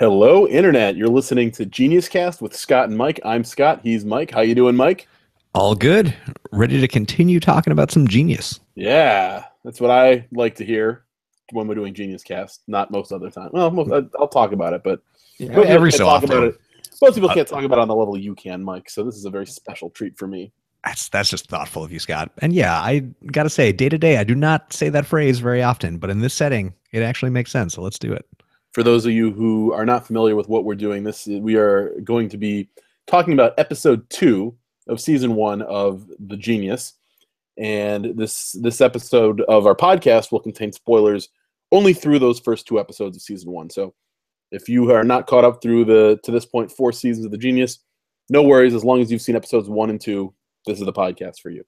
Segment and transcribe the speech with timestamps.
[0.00, 0.96] Hello, Internet.
[0.96, 3.20] You're listening to Genius Cast with Scott and Mike.
[3.24, 3.78] I'm Scott.
[3.84, 4.28] He's Mike.
[4.28, 5.06] How you doing, Mike?
[5.54, 6.12] All good.
[6.50, 8.58] Ready to continue talking about some genius.
[8.74, 11.04] Yeah, that's what I like to hear
[11.52, 12.62] when we're doing Genius Cast.
[12.66, 13.50] Not most other time.
[13.52, 15.00] Well, most, uh, I'll talk about it, but
[15.38, 16.42] yeah, every so often.
[16.42, 16.60] It.
[17.00, 18.90] Most people uh, can't talk about it on the level you can, Mike.
[18.90, 20.50] So this is a very special treat for me.
[20.84, 22.32] That's that's just thoughtful of you, Scott.
[22.38, 25.62] And yeah, I gotta say, day to day, I do not say that phrase very
[25.62, 27.74] often, but in this setting, it actually makes sense.
[27.74, 28.26] So let's do it
[28.74, 31.94] for those of you who are not familiar with what we're doing, this we are
[32.02, 32.68] going to be
[33.06, 34.54] talking about episode two
[34.88, 36.94] of season one of The Genius,
[37.56, 41.28] and this this episode of our podcast will contain spoilers
[41.70, 43.70] only through those first two episodes of season one.
[43.70, 43.94] So,
[44.50, 47.38] if you are not caught up through the to this point four seasons of The
[47.38, 47.78] Genius,
[48.28, 48.74] no worries.
[48.74, 50.34] As long as you've seen episodes one and two,
[50.66, 51.64] this is the podcast for you.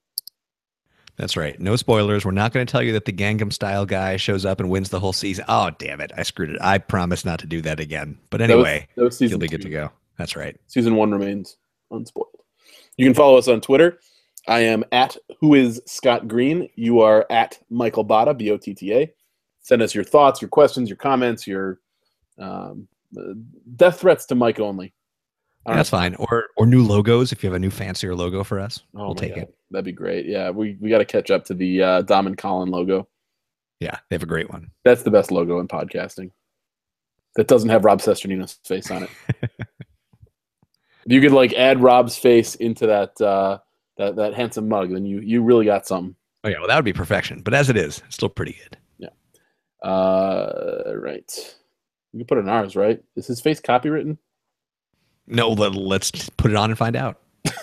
[1.17, 1.59] That's right.
[1.59, 2.25] No spoilers.
[2.25, 4.91] We're not going to tell you that the Gangnam Style guy shows up and wins
[4.91, 5.47] the whole season.
[5.49, 6.13] Oh, damn it.
[6.17, 6.59] I screwed it.
[6.61, 8.19] I promise not to do that again.
[8.29, 9.91] But anyway, that was, that was you'll be good to go.
[10.19, 10.57] That's right.
[10.67, 11.57] Season one remains
[11.91, 12.29] unspoiled.
[12.97, 13.99] You can follow us on Twitter.
[14.49, 16.69] I am at who is Scott Green.
[16.77, 19.13] You are at Michael Botta, B O T T A.
[19.61, 21.81] Send us your thoughts, your questions, your comments, your
[22.39, 22.87] um,
[23.75, 24.95] death threats to Mike only.
[25.75, 26.15] That's fine.
[26.17, 28.83] Or or new logos if you have a new fancier logo for us.
[28.95, 29.45] Oh we'll take God.
[29.45, 29.55] it.
[29.71, 30.27] That'd be great.
[30.27, 33.09] Yeah, we, we got to catch up to the uh, Dom and Colin logo.
[33.81, 34.71] Yeah, they have a great one.
[34.85, 36.31] That's the best logo in podcasting.
[37.35, 39.11] That doesn't have Rob Cesternino's face on it.
[39.51, 43.59] if you could like add Rob's face into that uh,
[43.99, 46.15] that that handsome mug, then you you really got something.
[46.45, 47.43] Oh yeah, well that would be perfection.
[47.43, 48.79] But as it is, it's still pretty good.
[48.99, 49.89] Yeah.
[49.89, 51.57] Uh, right.
[52.13, 53.03] You can put it in ours, right?
[53.17, 54.17] Is his face copywritten?
[55.29, 57.21] No, let's put it on and find out.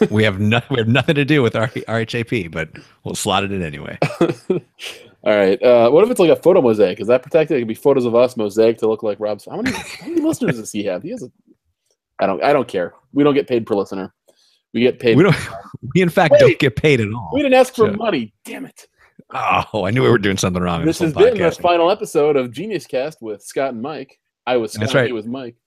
[0.10, 2.70] we have no, we have nothing to do with our RHAP, but
[3.04, 3.98] we'll slot it in anyway.
[5.26, 5.62] All right.
[5.62, 7.00] Uh, what if it's like a photo mosaic?
[7.00, 7.58] Is that protected?
[7.58, 9.46] It could be photos of us mosaic to look like Rob's.
[9.46, 11.04] How many, how many listeners does he have?
[11.04, 11.32] He has a.
[12.20, 12.44] I don't.
[12.44, 12.94] I don't care.
[13.14, 14.14] We don't get paid per listener.
[14.74, 15.18] We get paid.
[15.18, 15.36] We don't.
[15.94, 17.30] We in fact Wait, don't get paid at all.
[17.34, 17.98] We didn't ask for so.
[17.98, 18.34] money.
[18.46, 18.88] Damn it.
[19.34, 20.86] Oh, I knew we were doing something wrong.
[20.86, 24.18] This, this has been the final episode of Genius Cast with Scott and Mike.
[24.48, 24.80] I was Scott.
[24.82, 25.08] That's right.
[25.08, 25.58] He was Mike.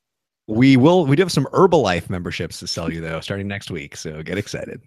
[0.47, 1.07] We will.
[1.07, 3.97] We do have some Herbalife memberships to sell you though, starting next week.
[3.97, 4.81] So get excited.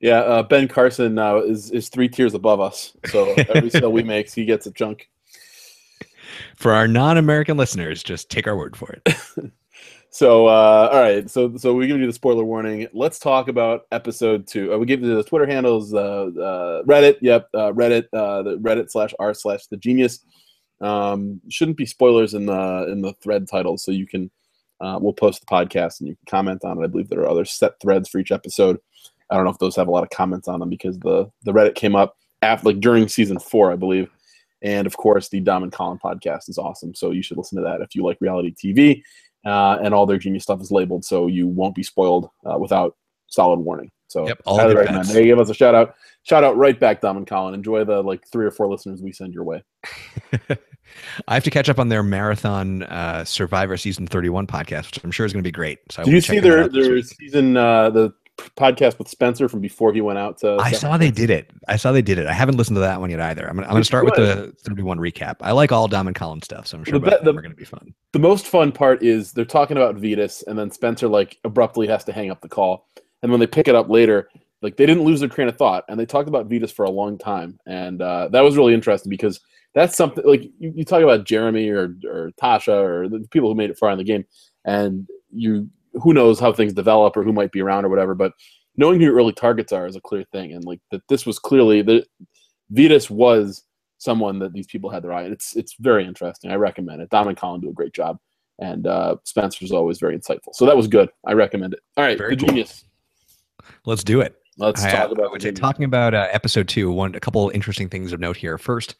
[0.00, 2.94] Yeah, uh, Ben Carson now is is three tiers above us.
[3.06, 5.08] So every sale we make, he gets a chunk.
[6.56, 9.16] For our non-American listeners, just take our word for it.
[10.10, 11.30] so, uh, all right.
[11.30, 12.88] So, so we give you the spoiler warning.
[12.92, 14.72] Let's talk about episode two.
[14.72, 17.16] Uh, we give you the Twitter handles, uh, uh Reddit.
[17.22, 18.04] Yep, uh, Reddit.
[18.12, 20.20] Uh, the Reddit slash r slash the genius.
[20.80, 24.30] Um, shouldn't be spoilers in the in the thread title, so you can
[24.80, 26.84] uh, we'll post the podcast and you can comment on it.
[26.84, 28.78] I believe there are other set threads for each episode.
[29.30, 31.52] I don't know if those have a lot of comments on them because the the
[31.52, 34.10] Reddit came up after like during season four, I believe.
[34.62, 36.94] And of course, the Dom and Colin podcast is awesome.
[36.94, 39.02] So you should listen to that if you like reality TV.
[39.44, 42.96] Uh, and all their genius stuff is labeled, so you won't be spoiled uh, without
[43.28, 43.92] solid warning.
[44.08, 45.06] So yep, all highly recommend.
[45.08, 45.94] They give us a shout out.
[46.24, 47.54] Shout out right back, Dom and Colin.
[47.54, 49.62] Enjoy the like three or four listeners we send your way.
[51.28, 55.10] I have to catch up on their marathon uh, Survivor season 31 podcast, which I'm
[55.10, 55.78] sure is going to be great.
[55.90, 58.14] So did you see their their season uh, the
[58.56, 60.56] podcast with Spencer from before he went out to?
[60.56, 61.50] I saw they did it.
[61.68, 62.26] I saw they did it.
[62.26, 63.48] I haven't listened to that one yet either.
[63.48, 65.36] I'm gonna, I'm gonna start with the 31 recap.
[65.40, 67.56] I like all Dom and Colin stuff, so I'm sure the, the, are going to
[67.56, 67.94] be fun.
[68.12, 72.04] The most fun part is they're talking about Vytas, and then Spencer like abruptly has
[72.04, 72.86] to hang up the call,
[73.22, 74.28] and when they pick it up later.
[74.62, 76.90] Like they didn't lose their train of thought, and they talked about Vytas for a
[76.90, 79.38] long time, and uh, that was really interesting because
[79.76, 83.54] that's something like you, you talk about Jeremy or or Tasha or the people who
[83.54, 84.24] made it far in the game,
[84.64, 88.14] and you who knows how things develop or who might be around or whatever.
[88.14, 88.32] But
[88.76, 91.38] knowing who your early targets are is a clear thing, and like that this was
[91.38, 92.06] clearly the
[92.72, 93.64] Vytas was
[93.98, 95.26] someone that these people had their eye.
[95.26, 95.32] on.
[95.32, 96.50] It's it's very interesting.
[96.50, 97.10] I recommend it.
[97.10, 98.16] Dom and Colin do a great job,
[98.58, 100.54] and uh, Spencer's always very insightful.
[100.54, 101.10] So that was good.
[101.26, 101.80] I recommend it.
[101.98, 102.48] All right, very the cool.
[102.48, 102.82] genius.
[103.84, 104.36] Let's do it.
[104.56, 105.38] Let's I, talk about.
[105.54, 106.90] talking about uh, episode two.
[106.90, 108.56] One, a couple interesting things of note here.
[108.56, 108.94] First,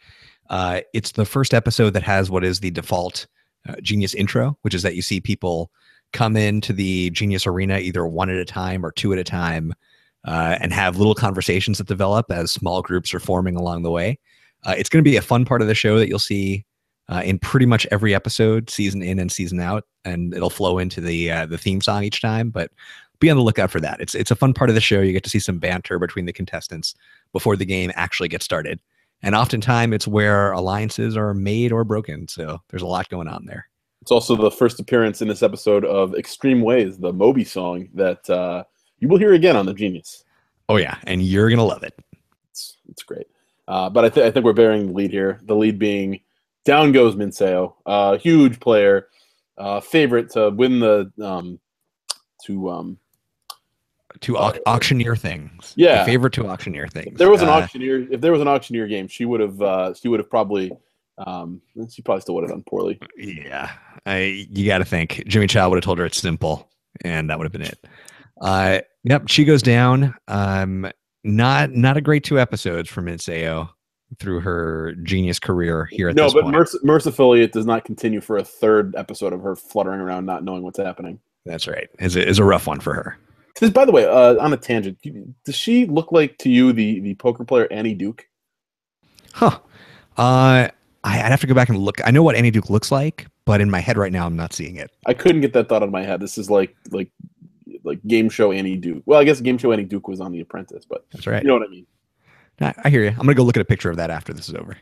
[0.50, 3.26] uh, it's the first episode that has what is the default
[3.68, 5.70] uh, Genius intro, which is that you see people
[6.12, 9.74] come into the Genius arena either one at a time or two at a time
[10.24, 14.18] uh, and have little conversations that develop as small groups are forming along the way.
[14.64, 16.64] Uh, it's going to be a fun part of the show that you'll see
[17.08, 21.00] uh, in pretty much every episode, season in and season out, and it'll flow into
[21.00, 22.50] the uh, the theme song each time.
[22.50, 22.72] But
[23.20, 24.00] be on the lookout for that.
[24.00, 25.00] It's it's a fun part of the show.
[25.00, 26.94] You get to see some banter between the contestants
[27.32, 28.80] before the game actually gets started
[29.22, 32.28] and oftentimes it's where alliances are made or broken.
[32.28, 33.68] So there's a lot going on there.
[34.02, 38.28] It's also the first appearance in this episode of Extreme Ways, the Moby song that
[38.30, 38.64] uh,
[38.98, 40.24] you will hear again on the Genius.
[40.68, 41.98] Oh yeah, and you're gonna love it.
[42.50, 43.26] It's it's great.
[43.68, 45.40] Uh, but I, th- I think we're bearing the lead here.
[45.44, 46.20] The lead being
[46.64, 49.08] down goes Minseo, uh, huge player,
[49.58, 51.58] uh, favorite to win the um,
[52.44, 52.98] to um,
[54.20, 55.72] to au- auctioneer things.
[55.76, 56.00] Yeah.
[56.00, 57.12] The favorite to auctioneer things.
[57.12, 58.06] if there was an Uh, auctioneer.
[58.10, 59.60] If there was an auctioneer game, she would have.
[59.60, 60.72] Uh, she would have probably.
[61.18, 62.98] Um, she probably still would have done poorly.
[63.16, 63.70] Yeah,
[64.04, 66.68] I you got to think Jimmy Cha would have told her it's simple,
[67.02, 67.78] and that would have been it.
[68.40, 70.14] Uh, yep, she goes down.
[70.28, 70.90] Um,
[71.24, 73.70] not not a great two episodes for Minseo
[74.18, 78.36] through her genius career here at No, but merc- mercifully, it does not continue for
[78.36, 81.18] a third episode of her fluttering around, not knowing what's happening.
[81.46, 81.88] That's right.
[81.98, 83.16] Is a, is a rough one for her.
[83.60, 84.98] This, by the way, uh, on a tangent,
[85.44, 88.26] does she look like to you the the poker player Annie Duke?
[89.32, 89.58] Huh.
[90.18, 90.68] Uh,
[91.04, 92.06] I, I'd have to go back and look.
[92.06, 94.52] I know what Annie Duke looks like, but in my head right now, I'm not
[94.52, 94.90] seeing it.
[95.06, 96.20] I couldn't get that thought out of my head.
[96.20, 97.10] This is like like
[97.84, 99.02] like game show Annie Duke.
[99.06, 101.42] Well, I guess game show Annie Duke was on The Apprentice, but That's right.
[101.42, 101.86] you know what I mean.
[102.60, 103.10] I, I hear you.
[103.10, 104.76] I'm gonna go look at a picture of that after this is over.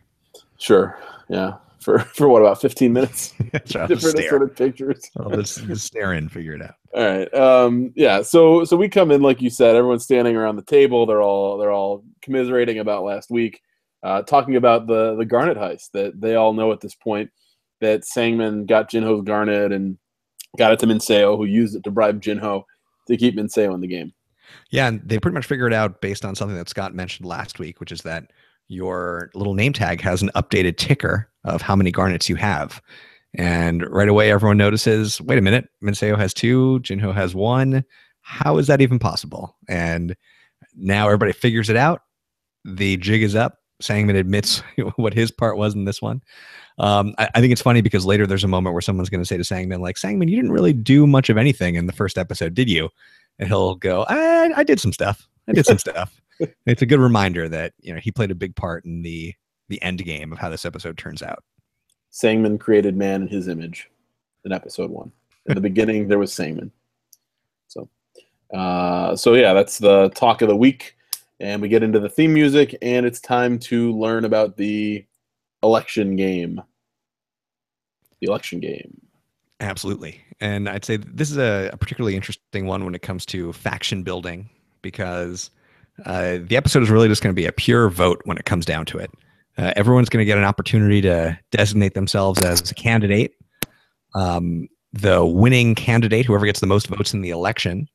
[0.59, 0.99] Sure.
[1.29, 1.55] Yeah.
[1.85, 3.35] For for what about fifteen minutes?
[3.53, 3.89] That's right.
[3.89, 4.27] Different stare.
[4.27, 5.11] assorted pictures.
[5.35, 6.77] Just, just stare in, figure it out.
[6.95, 7.35] All right.
[7.35, 8.23] Um, yeah.
[8.23, 9.77] So so we come in like you said.
[9.77, 11.05] Everyone's standing around the table.
[11.05, 13.61] They're all they're all commiserating about last week,
[14.03, 17.31] uh, talking about the the Garnet heist that they all know at this point
[17.81, 19.99] that Sangman got Jinho's Garnet and
[20.57, 22.63] got it to Minseo, who used it to bribe Jinho
[23.09, 24.15] to keep Minseo in the game.
[24.71, 27.59] Yeah, and they pretty much figured it out based on something that Scott mentioned last
[27.59, 28.31] week, which is that
[28.69, 32.81] your little name tag has an updated ticker of how many garnets you have.
[33.35, 37.85] And right away, everyone notices wait a minute, Minseo has two, Jinho has one.
[38.23, 39.57] How is that even possible?
[39.69, 40.17] And
[40.77, 42.03] now everybody figures it out.
[42.65, 43.59] The jig is up.
[43.81, 44.61] Sangman admits
[44.97, 46.23] what his part was in this one.
[46.79, 49.27] Um, I, I think it's funny because later there's a moment where someone's going to
[49.27, 52.17] say to Sangman, like, Sangman, you didn't really do much of anything in the first
[52.17, 52.89] episode, did you?
[53.39, 55.29] And he'll go, I, I did some stuff.
[55.49, 56.21] I did some stuff.
[56.67, 59.35] It's a good reminder that you know he played a big part in the
[59.69, 61.43] the end game of how this episode turns out.
[62.11, 63.91] Sangman created man in his image
[64.45, 65.11] in episode one.
[65.47, 66.71] In the beginning, there was Sangman.
[67.69, 67.89] So,
[68.53, 70.97] uh, so yeah, that's the talk of the week,
[71.41, 75.05] and we get into the theme music, and it's time to learn about the
[75.63, 76.63] election game.
[78.21, 79.01] The election game.
[79.61, 80.21] Absolutely.
[80.41, 84.03] And I'd say this is a, a particularly interesting one when it comes to faction
[84.03, 84.51] building
[84.83, 85.51] because
[86.05, 88.67] uh, the episode is really just going to be a pure vote when it comes
[88.67, 89.11] down to it.
[89.57, 93.35] Uh, everyone's going to get an opportunity to designate themselves as a candidate.
[94.15, 97.89] Um, the winning candidate, whoever gets the most votes in the election,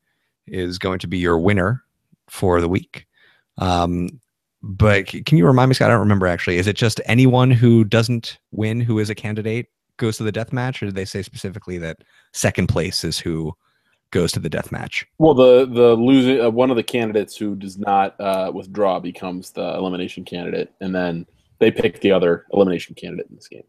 [0.46, 1.82] is going to be your winner
[2.28, 3.06] for the week.
[3.58, 4.20] Um,
[4.62, 5.90] but can you remind me, Scott?
[5.90, 6.58] I don't remember actually.
[6.58, 9.66] Is it just anyone who doesn't win who is a candidate
[9.96, 11.98] goes to the death match, or did they say specifically that
[12.32, 13.52] second place is who
[14.10, 15.06] goes to the death match?
[15.18, 19.50] Well, the the losing uh, one of the candidates who does not uh, withdraw becomes
[19.52, 21.26] the elimination candidate, and then
[21.60, 23.62] they picked the other elimination candidate in this game.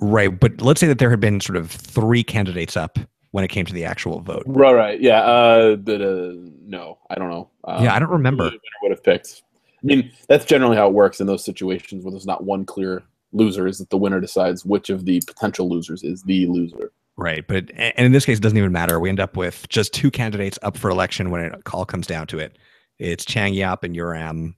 [0.00, 0.28] Right.
[0.28, 2.98] But let's say that there had been sort of three candidates up
[3.30, 4.44] when it came to the actual vote.
[4.46, 5.20] Right, right, yeah.
[5.20, 7.50] Uh, the, the no, I don't know.
[7.64, 8.44] Uh, yeah, I don't remember.
[8.44, 9.42] who the winner would have picked.
[9.82, 13.02] I mean, that's generally how it works in those situations where there's not one clear
[13.32, 13.66] loser.
[13.66, 16.92] Is that the winner decides which of the potential losers is the loser?
[17.16, 17.46] Right.
[17.46, 18.98] But and in this case, it doesn't even matter.
[18.98, 22.26] We end up with just two candidates up for election when it all comes down
[22.28, 22.58] to it.
[22.98, 24.54] It's Chang Yap and Uram,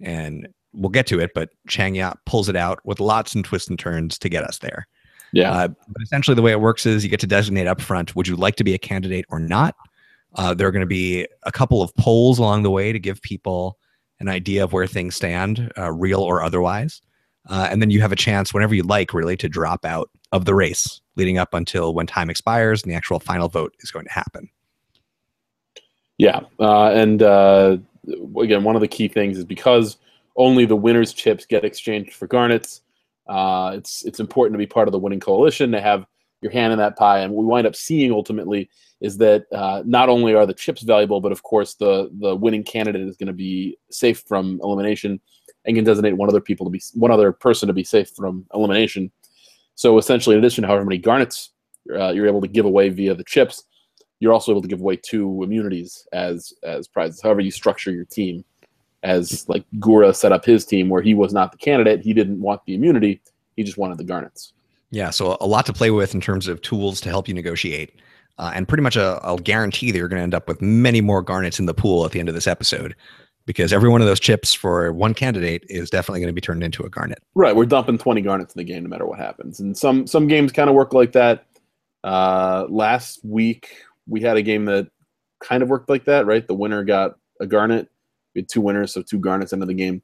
[0.00, 1.32] and we'll get to it.
[1.34, 4.58] But Chang Yap pulls it out with lots and twists and turns to get us
[4.58, 4.86] there.
[5.32, 8.14] Yeah, Uh, but essentially, the way it works is you get to designate up front
[8.14, 9.74] would you like to be a candidate or not?
[10.34, 13.20] Uh, there are going to be a couple of polls along the way to give
[13.22, 13.78] people
[14.20, 17.02] an idea of where things stand, uh, real or otherwise.
[17.48, 20.44] Uh, and then you have a chance whenever you like, really, to drop out of
[20.44, 24.04] the race leading up until when time expires and the actual final vote is going
[24.04, 24.48] to happen.
[26.18, 26.40] yeah.
[26.60, 27.76] Uh, and uh,
[28.40, 29.96] again, one of the key things is because
[30.36, 32.82] only the winners' chips get exchanged for garnets.
[33.26, 36.06] Uh, it's it's important to be part of the winning coalition to have
[36.40, 37.20] your hand in that pie.
[37.20, 38.68] And we wind up seeing ultimately
[39.00, 42.64] is that uh, not only are the chips valuable, but of course the the winning
[42.64, 45.20] candidate is going to be safe from elimination
[45.64, 48.44] and can designate one other people to be one other person to be safe from
[48.54, 49.10] elimination.
[49.74, 51.50] So essentially, in addition to however many garnets
[51.94, 53.64] uh, you're able to give away via the chips,
[54.20, 57.20] you're also able to give away two immunities as as prizes.
[57.20, 58.44] However, you structure your team,
[59.02, 62.40] as like Gura set up his team where he was not the candidate, he didn't
[62.40, 63.20] want the immunity,
[63.56, 64.52] he just wanted the garnets.
[64.90, 67.98] Yeah, so a lot to play with in terms of tools to help you negotiate.
[68.38, 71.00] Uh, and pretty much a, I'll guarantee that you're going to end up with many
[71.00, 72.94] more garnets in the pool at the end of this episode
[73.46, 76.62] because every one of those chips for one candidate is definitely going to be turned
[76.62, 77.18] into a garnet.
[77.34, 79.60] Right, we're dumping 20 garnets in the game no matter what happens.
[79.60, 81.46] And some some games kind of work like that.
[82.04, 84.88] Uh, last week we had a game that
[85.40, 86.46] kind of worked like that, right?
[86.46, 87.88] The winner got a garnet.
[88.34, 90.02] We had two winners, so two garnets into the game.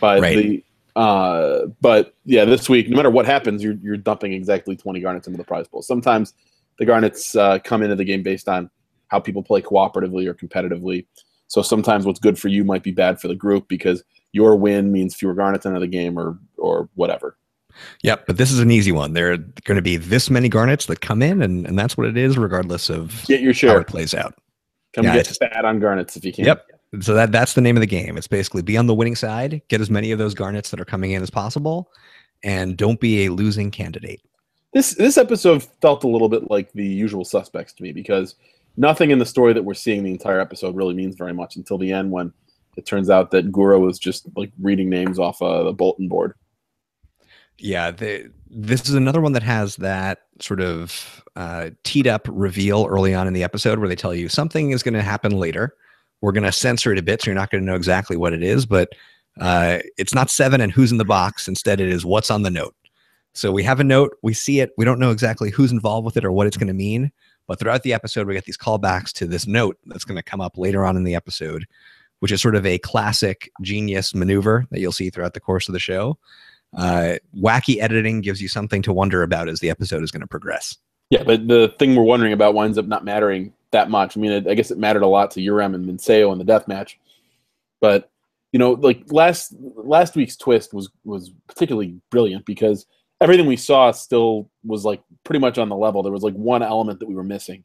[0.00, 0.36] But Right.
[0.36, 0.64] the
[0.96, 5.26] uh, but yeah, this week, no matter what happens, you're you're dumping exactly 20 garnets
[5.26, 5.82] into the prize pool.
[5.82, 6.34] Sometimes
[6.78, 8.70] the Garnets uh, come into the game based on
[9.08, 11.06] how people play cooperatively or competitively.
[11.46, 14.02] So sometimes what's good for you might be bad for the group because
[14.32, 17.36] your win means fewer Garnets into the game or or whatever.
[18.02, 19.14] Yep, but this is an easy one.
[19.14, 22.06] There are going to be this many Garnets that come in, and, and that's what
[22.06, 23.70] it is, regardless of get your share.
[23.70, 24.34] how it plays out.
[24.92, 26.44] Come yeah, get fat on Garnets if you can.
[26.44, 26.66] Yep.
[27.00, 28.16] So that that's the name of the game.
[28.16, 30.84] It's basically be on the winning side, get as many of those Garnets that are
[30.84, 31.90] coming in as possible,
[32.42, 34.20] and don't be a losing candidate.
[34.72, 38.34] This this episode felt a little bit like the usual suspects to me because
[38.76, 41.78] nothing in the story that we're seeing the entire episode really means very much until
[41.78, 42.32] the end when
[42.76, 46.34] it turns out that Gura was just like reading names off uh, the bulletin board.
[47.58, 52.86] Yeah, the, this is another one that has that sort of uh, teed up reveal
[52.88, 55.74] early on in the episode where they tell you something is going to happen later.
[56.20, 58.32] We're going to censor it a bit, so you're not going to know exactly what
[58.32, 58.88] it is, but
[59.40, 61.48] uh, it's not seven and who's in the box.
[61.48, 62.74] Instead, it is what's on the note.
[63.34, 66.16] So we have a note, we see it, we don't know exactly who's involved with
[66.16, 67.10] it or what it's going to mean.
[67.46, 70.40] But throughout the episode, we get these callbacks to this note that's going to come
[70.40, 71.66] up later on in the episode,
[72.20, 75.72] which is sort of a classic genius maneuver that you'll see throughout the course of
[75.72, 76.16] the show.
[76.76, 80.26] Uh, wacky editing gives you something to wonder about as the episode is going to
[80.26, 80.76] progress.
[81.10, 84.16] Yeah, but the thing we're wondering about winds up not mattering that much.
[84.16, 86.66] I mean, I guess it mattered a lot to Urem and Minseo in the death
[86.66, 86.98] match,
[87.80, 88.10] but
[88.52, 92.86] you know, like last last week's twist was was particularly brilliant because
[93.20, 96.02] everything we saw still was like pretty much on the level.
[96.02, 97.64] There was like one element that we were missing,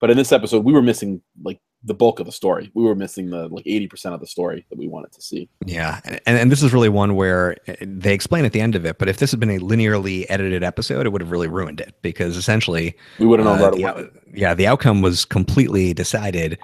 [0.00, 2.70] but in this episode, we were missing like the bulk of the story.
[2.74, 5.48] We were missing the like eighty percent of the story that we wanted to see.
[5.64, 8.84] Yeah, and, and this is really one where eh, they explain at the end of
[8.84, 8.98] it.
[8.98, 11.94] But if this had been a linearly edited episode, it would have really ruined it
[12.02, 14.08] because essentially we would have known uh, away.
[14.34, 16.58] Yeah, the outcome was completely decided.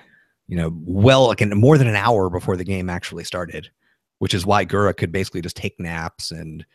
[0.49, 3.71] You know, well, like in more than an hour before the game actually started,
[4.19, 6.67] which is why Gura could basically just take naps and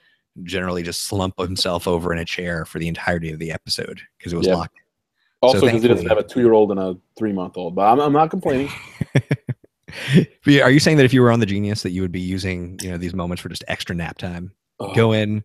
[0.44, 4.34] generally just slump himself over in a chair for the entirety of the episode because
[4.34, 4.56] it was yeah.
[4.56, 4.78] locked.
[5.42, 8.32] Also, because so he doesn't have a two-year-old and a three-month-old, but I'm, I'm not
[8.32, 8.70] complaining.
[10.48, 12.80] Are you saying that if you were on the Genius, that you would be using
[12.82, 14.52] you know these moments for just extra nap time?
[14.80, 14.94] Oh.
[14.94, 15.44] Go in,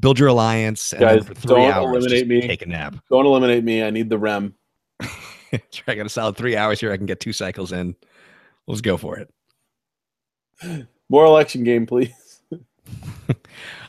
[0.00, 2.40] build your alliance, and Guys, for 3 don't hours, eliminate me.
[2.42, 2.96] Take a nap.
[3.10, 3.82] Don't eliminate me.
[3.82, 4.54] I need the REM.
[5.02, 6.92] I got a solid three hours here.
[6.92, 7.96] I can get two cycles in.
[8.66, 9.30] Let's go for it.
[11.08, 12.40] More election game, please.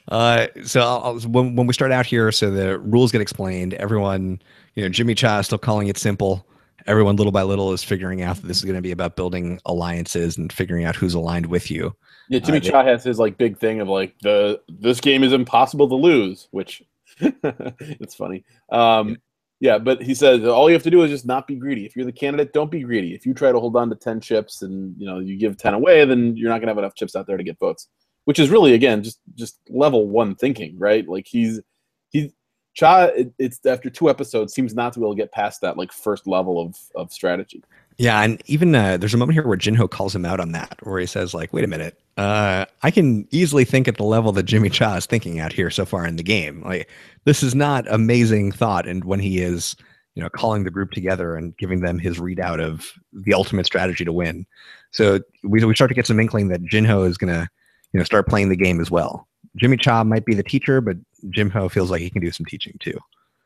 [0.07, 3.73] Uh, so I'll, when when we start out here, so the rules get explained.
[3.73, 4.39] Everyone,
[4.75, 6.46] you know, Jimmy Cha is still calling it simple.
[6.88, 9.60] Everyone, little by little, is figuring out that this is going to be about building
[9.65, 11.96] alliances and figuring out who's aligned with you.
[12.29, 15.34] Yeah, Jimmy uh, Cha has his like big thing of like the this game is
[15.34, 16.84] impossible to lose, which
[17.20, 18.44] it's funny.
[18.72, 19.17] Um,
[19.60, 21.86] yeah, but he says all you have to do is just not be greedy.
[21.86, 23.15] If you're the candidate, don't be greedy.
[23.15, 25.74] If you try to hold on to ten chips and you know you give ten
[25.74, 27.88] away, then you're not gonna have enough chips out there to get votes
[28.25, 31.08] which is really again just just level one thinking, right?
[31.08, 31.62] Like he's
[32.75, 33.05] Cha.
[33.05, 35.91] It, it's after two episodes seems not to be able to get past that like
[35.91, 37.63] first level of of strategy.
[37.98, 40.77] Yeah, and even uh, there's a moment here where Jinho calls him out on that,
[40.84, 44.34] where he says like, "Wait a minute, uh, I can easily think at the level
[44.34, 46.62] that Jimmy Cha is thinking out here so far in the game.
[46.63, 46.89] Like,
[47.24, 49.77] this is not amazing thought." And when he is,
[50.13, 54.03] you know, calling the group together and giving them his readout of the ultimate strategy
[54.03, 54.46] to win,
[54.91, 57.50] so we we start to get some inkling that Jinho is gonna
[57.95, 59.25] you know start playing the game as well.
[59.55, 60.97] Jimmy Cha might be the teacher, but
[61.27, 62.99] Jinho feels like he can do some teaching too.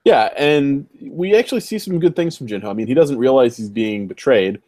[0.06, 2.66] Yeah, and we actually see some good things from Jinho.
[2.66, 4.60] I mean, he doesn't realize he's being betrayed.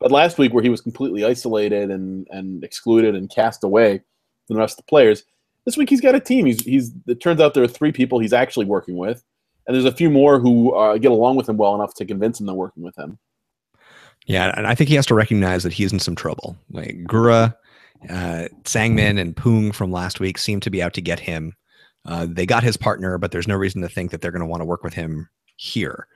[0.00, 4.02] But last week, where he was completely isolated and, and excluded and cast away
[4.46, 5.24] from the rest of the players,
[5.64, 6.44] this week he's got a team.
[6.44, 6.92] He's he's.
[7.06, 9.24] It turns out there are three people he's actually working with,
[9.66, 12.38] and there's a few more who uh, get along with him well enough to convince
[12.38, 13.18] him they're working with him.
[14.26, 16.58] Yeah, and I think he has to recognize that he's in some trouble.
[16.70, 17.54] Like Gura
[18.10, 21.54] uh, Sangmin and Poong from last week seem to be out to get him.
[22.04, 24.46] Uh, they got his partner, but there's no reason to think that they're going to
[24.46, 26.06] want to work with him here.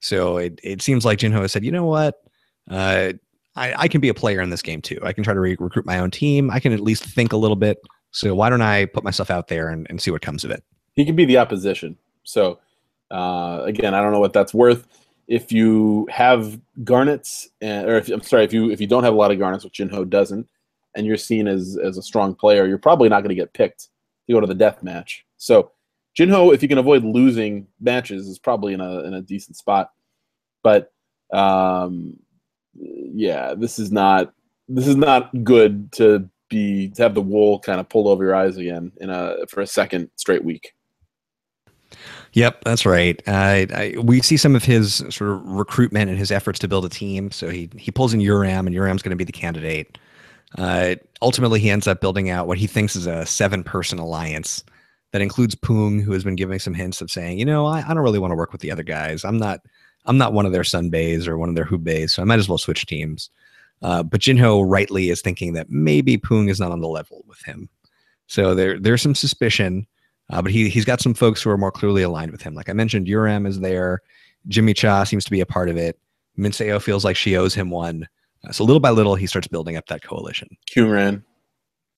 [0.00, 2.16] So it, it seems like Jinho has said, you know what?
[2.70, 3.12] Uh,
[3.54, 4.98] I, I can be a player in this game too.
[5.02, 6.50] I can try to re- recruit my own team.
[6.50, 7.78] I can at least think a little bit.
[8.10, 10.62] So why don't I put myself out there and, and see what comes of it?
[10.94, 11.96] He can be the opposition.
[12.24, 12.58] So
[13.10, 14.86] uh, again, I don't know what that's worth.
[15.28, 19.12] If you have garnets, and, or if, I'm sorry, if you if you don't have
[19.12, 20.48] a lot of garnets, which Jinho doesn't,
[20.96, 23.88] and you're seen as as a strong player, you're probably not going to get picked
[24.26, 25.24] to go to the death match.
[25.36, 25.70] So
[26.18, 29.92] Jinho, if you can avoid losing matches, is probably in a in a decent spot.
[30.62, 30.92] But
[31.32, 32.16] um,
[32.74, 34.32] yeah, this is not
[34.68, 38.34] this is not good to be to have the wool kind of pulled over your
[38.34, 40.72] eyes again in a for a second straight week.
[42.32, 43.22] Yep, that's right.
[43.26, 46.84] Uh, I, we see some of his sort of recruitment and his efforts to build
[46.84, 47.30] a team.
[47.30, 49.98] So he he pulls in Urem, and Urem's going to be the candidate.
[50.56, 54.62] Uh, ultimately, he ends up building out what he thinks is a seven person alliance
[55.12, 57.94] that includes Poong, who has been giving some hints of saying, you know, I, I
[57.94, 59.24] don't really want to work with the other guys.
[59.24, 59.60] I'm not
[60.06, 62.48] I'm not one of their Sunbaes or one of their Hubays, so I might as
[62.48, 63.28] well switch teams.
[63.82, 67.42] Uh, but Jinho rightly is thinking that maybe Poong is not on the level with
[67.42, 67.68] him.
[68.26, 69.86] So there there's some suspicion,
[70.30, 72.54] uh, but he he's got some folks who are more clearly aligned with him.
[72.54, 74.02] Like I mentioned, Uram is there.
[74.48, 75.98] Jimmy Cha seems to be a part of it.
[76.38, 78.08] Minseo feels like she owes him one.
[78.46, 80.48] Uh, so little by little, he starts building up that coalition.
[80.70, 81.22] Kyungran.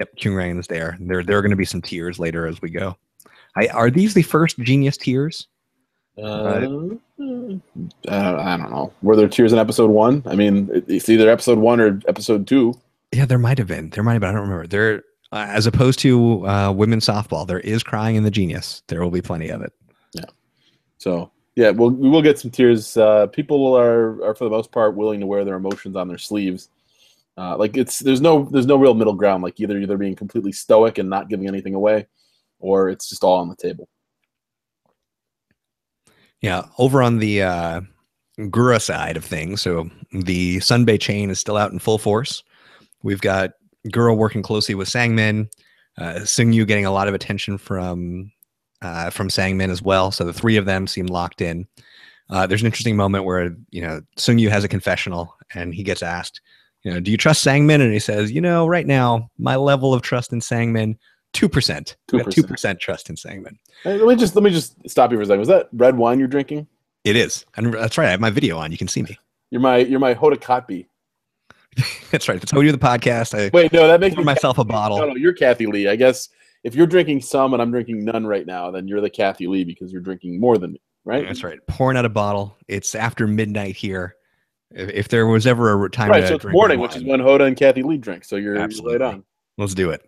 [0.01, 0.97] Yep, Kyungran is there.
[1.01, 2.97] There there are going to be some tears later as we go.
[3.57, 5.49] I, are these the first genius tears?
[6.17, 7.01] Uh, I don't
[8.71, 8.93] know.
[9.03, 10.23] Were there tears in episode one?
[10.27, 12.75] I mean, it's either episode one or episode two.
[13.13, 13.91] Yeah, there might have been.
[13.91, 14.31] There might have been.
[14.31, 14.67] I don't remember.
[14.67, 18.83] There, uh, as opposed to uh, women's softball, there is crying in the genius.
[18.89, 19.73] There will be plenty of it.
[20.13, 20.25] Yeah.
[20.99, 22.97] So yeah, we'll we will get some tears.
[22.97, 26.17] Uh, people are are for the most part willing to wear their emotions on their
[26.17, 26.69] sleeves.
[27.37, 29.43] Uh, like it's there's no there's no real middle ground.
[29.43, 32.07] Like either either being completely stoic and not giving anything away,
[32.61, 33.89] or it's just all on the table.
[36.41, 37.81] Yeah, over on the uh,
[38.39, 42.45] Gura side of things, so the Sunbae chain is still out in full force.
[43.03, 43.51] We've got
[43.89, 45.49] Gura working closely with Sangmin,
[45.99, 48.31] uh, Yu getting a lot of attention from
[48.83, 50.11] uh, from Sangmin as well.
[50.11, 51.67] So the three of them seem locked in.
[52.31, 55.83] Uh, there's an interesting moment where you know Sung Yu has a confessional and he
[55.83, 56.41] gets asked,
[56.83, 57.81] you know, do you trust Sangmin?
[57.81, 60.97] And he says, you know, right now my level of trust in Sangmin
[61.33, 61.97] two percent.
[62.09, 63.57] Two percent trust in Sangmin.
[63.85, 65.41] Let me just let me just stop you for a second.
[65.41, 66.67] Was that red wine you're drinking?
[67.05, 68.09] It is, and that's right.
[68.09, 68.73] I have my video on.
[68.73, 69.19] You can see me.
[69.51, 70.87] You're my you're my Hoda Kotb.
[72.11, 72.41] that's right.
[72.41, 73.39] That's how we do the podcast.
[73.39, 73.73] I wait.
[73.73, 74.99] No, that makes myself Kathy a bottle.
[74.99, 75.89] No, no, you're Kathie Lee.
[75.89, 76.29] I guess
[76.65, 79.65] if you're drinking some and I'm drinking none right now, then you're the Kathie Lee
[79.65, 81.27] because you're drinking more than me, right?
[81.27, 81.59] That's right.
[81.67, 82.57] Pouring out a bottle.
[82.67, 84.17] It's after midnight here.
[84.71, 86.27] If, if there was ever a time, right?
[86.27, 88.25] so it's morning, which is when Hoda and Kathie Lee drink.
[88.25, 88.95] So you're, Absolutely.
[88.95, 89.25] you're right on.
[89.57, 90.03] Let's do it.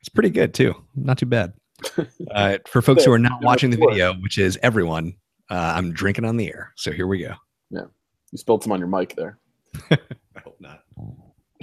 [0.00, 0.74] It's pretty good too.
[0.94, 1.52] Not too bad.
[2.32, 5.14] Uh, for folks who are not watching the video, which is everyone,
[5.50, 6.72] uh, I'm drinking on the air.
[6.76, 7.34] So here we go.
[7.70, 7.84] Yeah,
[8.30, 9.38] you spilled some on your mic there.
[9.90, 9.98] I
[10.44, 10.82] hope not.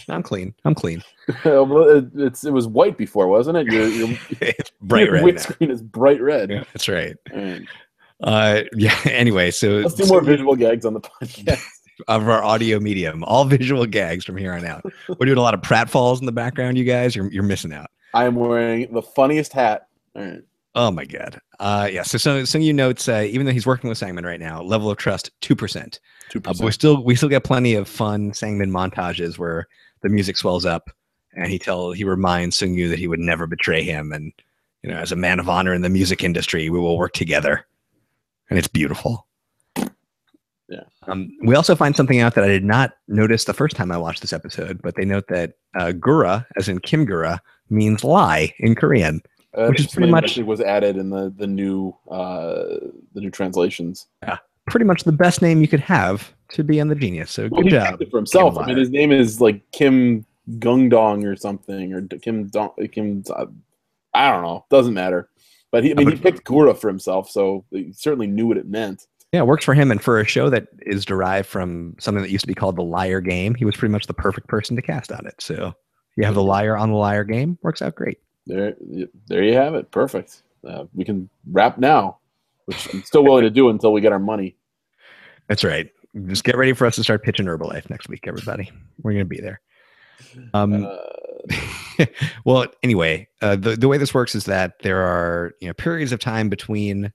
[0.10, 0.54] I'm clean.
[0.66, 1.04] I'm clean.
[1.28, 3.68] it's it was white before, wasn't it?
[3.68, 4.10] Your, your
[4.42, 5.24] it's bright your red.
[5.24, 6.50] Windscreen is bright red.
[6.50, 7.16] Yeah, that's right.
[8.22, 8.98] Uh, yeah.
[9.06, 11.64] Anyway, so let's do more so, visual gags on the podcast
[12.08, 13.24] of our audio medium.
[13.24, 14.84] All visual gags from here on out.
[15.08, 16.78] We're doing a lot of pratfalls in the background.
[16.78, 17.90] You guys, you're you're missing out.
[18.14, 19.88] I am wearing the funniest hat.
[20.76, 21.40] Oh my god.
[21.60, 22.04] Uh, yeah.
[22.04, 24.92] So, so Seung Yu notes, uh, even though he's working with Sangmin right now, level
[24.92, 26.00] of trust two percent.
[26.30, 26.62] Two percent.
[26.62, 29.68] Uh, we still we still get plenty of fun Sangmin montages where
[30.06, 30.92] the music swells up
[31.34, 34.32] and he tell he reminds Seung Yu that he would never betray him, and
[34.84, 37.66] you know, as a man of honor in the music industry, we will work together,
[38.50, 39.26] and it's beautiful.
[40.68, 40.84] Yeah.
[41.08, 43.98] Um, we also find something out that I did not notice the first time I
[43.98, 47.40] watched this episode, but they note that uh, Gura, as in Kim Gura,
[47.70, 49.22] means lie in Korean,
[49.56, 52.78] uh, which is pretty much was added in the the new uh,
[53.14, 54.06] the new translations.
[54.22, 57.32] Yeah, pretty much the best name you could have to be on the Genius.
[57.32, 58.58] So well, good job for himself.
[58.58, 60.26] I mean, his name is like Kim
[60.60, 63.24] Gungdong or something, or Kim Dong Kim.
[64.14, 64.66] I don't know.
[64.70, 65.30] Doesn't matter.
[65.72, 68.68] But he, I mean, he picked Gura for himself, so he certainly knew what it
[68.68, 69.08] meant.
[69.34, 69.92] Yeah, it works for him.
[69.92, 72.84] And for a show that is derived from something that used to be called the
[72.84, 75.36] Liar Game, he was pretty much the perfect person to cast on it.
[75.40, 75.74] So
[76.16, 77.58] you have the liar on the liar game.
[77.62, 78.20] Works out great.
[78.48, 78.76] There,
[79.28, 79.92] there you have it.
[79.92, 80.44] Perfect.
[80.66, 82.20] Uh, we can wrap now,
[82.66, 84.56] which I'm still willing to do until we get our money.
[85.48, 85.90] That's right.
[86.28, 88.72] Just get ready for us to start pitching Herbalife next week, everybody.
[89.04, 89.62] We're going to be there.
[90.54, 92.06] Um, uh,
[92.46, 96.12] well, anyway, uh, the the way this works is that there are you know periods
[96.12, 97.12] of time between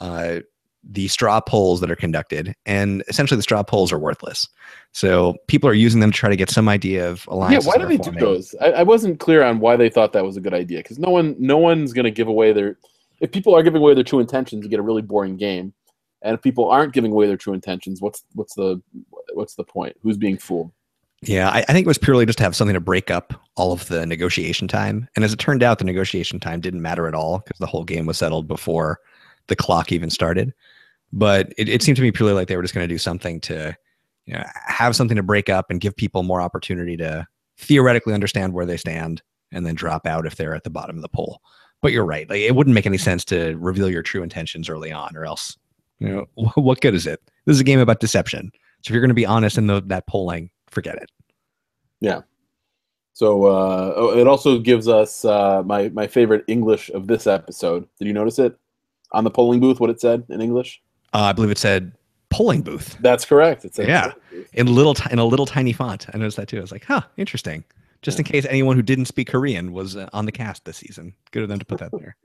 [0.00, 0.40] uh,
[0.82, 4.48] the straw polls that are conducted, and essentially the straw polls are worthless.
[4.92, 7.64] So people are using them to try to get some idea of alliance.
[7.64, 8.20] Yeah, why do they forming.
[8.20, 8.54] do those?
[8.60, 11.10] I, I, wasn't clear on why they thought that was a good idea because no
[11.10, 12.78] one, no one's going to give away their.
[13.24, 15.72] If people are giving away their true intentions, you get a really boring game.
[16.20, 18.82] And if people aren't giving away their true intentions, what's what's the
[19.32, 19.96] what's the point?
[20.02, 20.70] Who's being fooled?
[21.22, 23.72] Yeah, I, I, think it was purely just to have something to break up all
[23.72, 25.08] of the negotiation time.
[25.16, 27.84] And as it turned out, the negotiation time didn't matter at all because the whole
[27.84, 29.00] game was settled before
[29.46, 30.52] the clock even started.
[31.14, 33.40] But it, it seemed to me purely like they were just going to do something
[33.42, 33.74] to
[34.26, 38.52] you know, have something to break up and give people more opportunity to theoretically understand
[38.52, 41.40] where they stand and then drop out if they're at the bottom of the poll.
[41.84, 42.26] But you're right.
[42.30, 45.58] Like it wouldn't make any sense to reveal your true intentions early on, or else,
[45.98, 47.20] you know, what good is it?
[47.44, 48.50] This is a game about deception.
[48.80, 51.10] So if you're going to be honest in the, that polling, forget it.
[52.00, 52.22] Yeah.
[53.12, 57.86] So uh, oh, it also gives us uh, my my favorite English of this episode.
[57.98, 58.58] Did you notice it
[59.12, 59.78] on the polling booth?
[59.78, 60.80] What it said in English?
[61.12, 61.92] Uh, I believe it said
[62.30, 62.96] polling booth.
[63.02, 63.66] That's correct.
[63.66, 64.12] It's yeah,
[64.54, 66.06] in little in a little tiny font.
[66.14, 66.56] I noticed that too.
[66.56, 67.62] I was like, huh, interesting.
[68.04, 71.14] Just in case anyone who didn't speak Korean was uh, on the cast this season.
[71.32, 72.16] Good of them to put that there.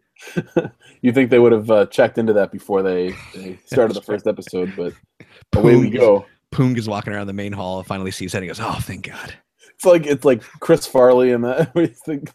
[1.02, 4.28] you think they would have uh, checked into that before they, they started the first
[4.28, 4.94] episode, but
[5.56, 6.26] away we go.
[6.52, 8.42] Poong is walking around the main hall and finally sees that.
[8.42, 9.34] He goes, "Oh, thank God."
[9.76, 12.28] It's like it's like Chris Farley and that the,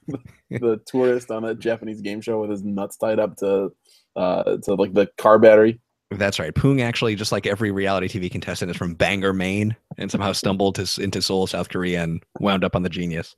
[0.48, 3.74] the tourist on a Japanese game show with his nuts tied up to
[4.16, 5.80] uh to like the car battery.
[6.18, 6.54] That's right.
[6.54, 10.76] Poong actually, just like every reality TV contestant, is from Bangor, Maine, and somehow stumbled
[10.76, 13.36] to, into Seoul, South Korea, and wound up on the Genius.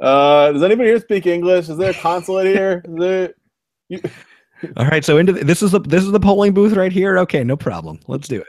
[0.00, 1.68] Uh, does anybody here speak English?
[1.68, 2.82] Is there a consulate here?
[2.88, 3.34] Is there?
[3.88, 4.00] You...
[4.76, 7.18] All right, so into the, this is the this is the polling booth right here.
[7.18, 8.00] Okay, no problem.
[8.06, 8.48] Let's do it.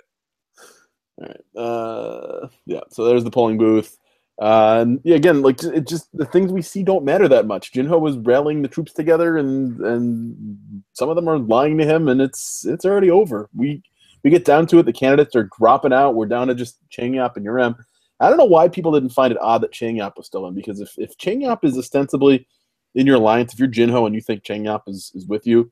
[1.17, 1.61] All right.
[1.61, 2.81] Uh, yeah.
[2.89, 3.97] So there's the polling booth.
[4.37, 7.71] Uh, and yeah, again, like it just the things we see don't matter that much.
[7.71, 12.09] Jinho was rallying the troops together, and and some of them are lying to him,
[12.09, 13.49] and it's it's already over.
[13.55, 13.81] We
[14.23, 14.85] we get down to it.
[14.85, 16.15] The candidates are dropping out.
[16.15, 17.77] We're down to just Chang Yap and Yurem.
[18.19, 20.53] I don't know why people didn't find it odd that Chang Yap was still in
[20.53, 22.45] because if if Chang Yap is ostensibly
[22.93, 25.71] in your alliance, if you're Jinho and you think Chang Yap is is with you,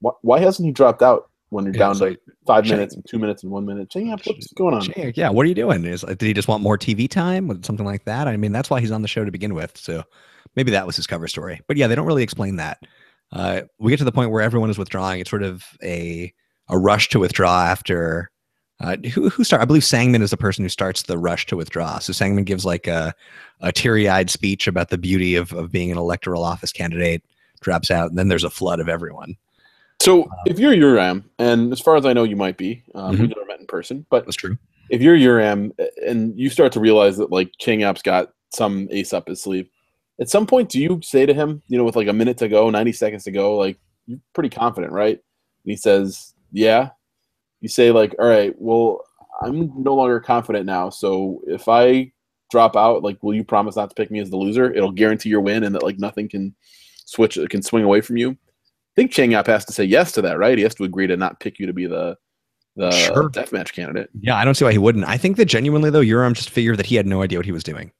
[0.00, 3.18] why, why hasn't he dropped out when you're down to like, five minutes and two
[3.18, 3.94] minutes and one minute?
[3.94, 5.12] Yap, what's going on?
[5.14, 5.84] Yeah, what are you doing?
[5.84, 8.28] Is did he just want more TV time or something like that?
[8.28, 9.76] I mean, that's why he's on the show to begin with.
[9.78, 10.02] So
[10.56, 11.60] maybe that was his cover story.
[11.68, 12.78] But yeah, they don't really explain that.
[13.32, 15.20] Uh, we get to the point where everyone is withdrawing.
[15.20, 16.32] It's sort of a
[16.68, 18.30] a rush to withdraw after.
[18.80, 19.62] Uh, who who start?
[19.62, 22.00] I believe Sangman is the person who starts the rush to withdraw.
[22.00, 23.14] So Sangman gives like a
[23.60, 27.22] a teary eyed speech about the beauty of of being an electoral office candidate.
[27.60, 29.36] Drops out, and then there's a flood of everyone.
[30.00, 32.82] So if you're Uram, and as far as I know, you might be.
[32.94, 33.20] Um, Mhm.
[33.20, 34.58] We've never met in person, but That's true.
[34.90, 35.72] if you're Uram
[36.06, 39.68] and you start to realize that like Chang Yap's got some ace up his sleeve,
[40.20, 42.48] at some point, do you say to him, you know, with like a minute to
[42.48, 45.16] go, 90 seconds to go, like you're pretty confident, right?
[45.16, 46.90] And he says, Yeah.
[47.60, 49.00] You say, like, all right, well,
[49.42, 50.90] I'm no longer confident now.
[50.90, 52.12] So if I
[52.50, 54.70] drop out, like, will you promise not to pick me as the loser?
[54.72, 56.54] It'll guarantee your win and that like nothing can
[57.06, 58.36] switch can swing away from you.
[58.94, 60.56] I think Chang Yap has to say yes to that, right?
[60.56, 62.16] He has to agree to not pick you to be the
[62.76, 63.28] the Sure.
[63.30, 64.10] deathmatch candidate.
[64.20, 65.04] Yeah, I don't see why he wouldn't.
[65.06, 67.52] I think that genuinely though, Uram just figured that he had no idea what he
[67.52, 67.92] was doing.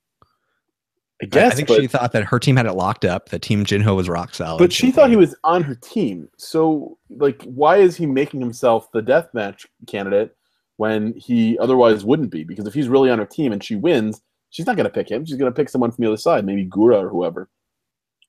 [1.22, 3.28] I I- guess, I think but, she thought that her team had it locked up.
[3.28, 4.59] That Team Jinho was rock solid.
[4.59, 6.28] but she thought he was on her team.
[6.38, 10.35] So, like, why is he making himself the deathmatch candidate
[10.76, 12.42] when he otherwise wouldn't be?
[12.42, 15.09] Because if he's really on her team and she wins, she's not going to pick
[15.09, 15.24] him.
[15.24, 17.48] She's going to pick someone from the other side, maybe Gura or whoever.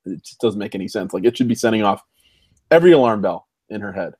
[0.05, 1.11] It just doesn't make any sense.
[1.11, 2.03] Like, it should be sending off
[2.71, 4.13] every alarm bell in her head.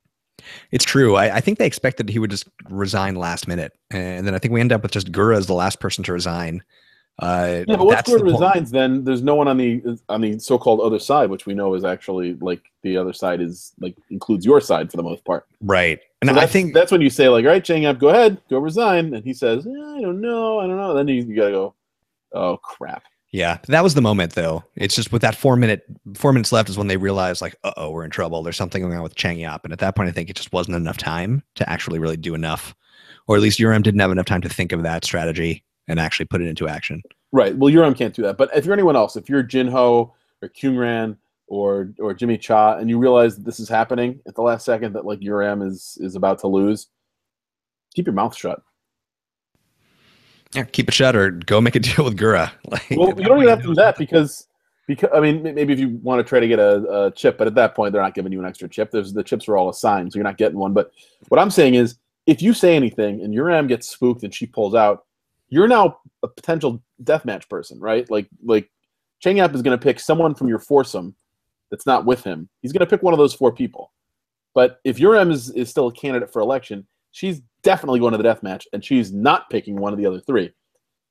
[0.70, 1.16] It's true.
[1.16, 4.52] I, I think they expected he would just resign last minute, and then I think
[4.52, 6.62] we end up with just Gura as the last person to resign.
[7.18, 10.38] Uh, Yeah, but once Gura the resigns, then there's no one on the on the
[10.38, 14.44] so-called other side, which we know is actually like the other side is like includes
[14.44, 15.46] your side for the most part.
[15.62, 15.98] right?
[16.20, 18.38] And So I think that's when you say like, all right, Chang Yap, go ahead,
[18.50, 20.94] go resign, and he says, yeah, I don't know, I don't know.
[20.94, 21.74] Then you, you gotta go,
[22.32, 23.04] oh crap.
[23.36, 24.64] Yeah, that was the moment though.
[24.76, 27.72] It's just with that four minute four minutes left is when they realized like, uh
[27.76, 28.42] oh, we're in trouble.
[28.42, 30.54] There's something going on with Chang Yap, and at that point, I think it just
[30.54, 32.74] wasn't enough time to actually really do enough,
[33.26, 36.24] or at least Uram didn't have enough time to think of that strategy and actually
[36.24, 37.02] put it into action.
[37.30, 37.54] Right.
[37.54, 38.38] Well, Uram can't do that.
[38.38, 42.88] But if you're anyone else, if you're Jinho or Kyungran or or Jimmy Cha, and
[42.88, 46.16] you realize that this is happening at the last second, that like Uram is is
[46.16, 46.86] about to lose,
[47.94, 48.62] keep your mouth shut.
[50.56, 52.50] Yeah, keep it shut or go make a deal with Gura.
[52.70, 54.48] Like, Well, you don't even have to do that because
[54.86, 57.46] because I mean maybe if you want to try to get a, a chip, but
[57.46, 58.90] at that point they're not giving you an extra chip.
[58.90, 60.72] There's the chips are all assigned, so you're not getting one.
[60.72, 60.92] But
[61.28, 64.74] what I'm saying is, if you say anything and Uram gets spooked and she pulls
[64.74, 65.04] out,
[65.48, 68.10] you're now a potential deathmatch person, right?
[68.10, 68.70] Like like
[69.20, 71.14] Chang Yap is going to pick someone from your foursome
[71.70, 72.48] that's not with him.
[72.62, 73.92] He's going to pick one of those four people.
[74.54, 76.86] But if Uram is, is still a candidate for election,
[77.16, 80.20] she's definitely going to the death match, and she's not picking one of the other
[80.20, 80.52] three.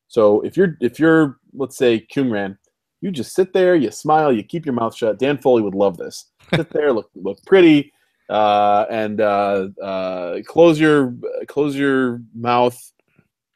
[0.07, 2.57] So if you're if you're let's say Kyungran,
[3.01, 5.17] you just sit there, you smile, you keep your mouth shut.
[5.17, 6.31] Dan Foley would love this.
[6.53, 7.91] Sit there, look look pretty,
[8.29, 11.15] uh, and uh, uh, close your
[11.47, 12.77] close your mouth,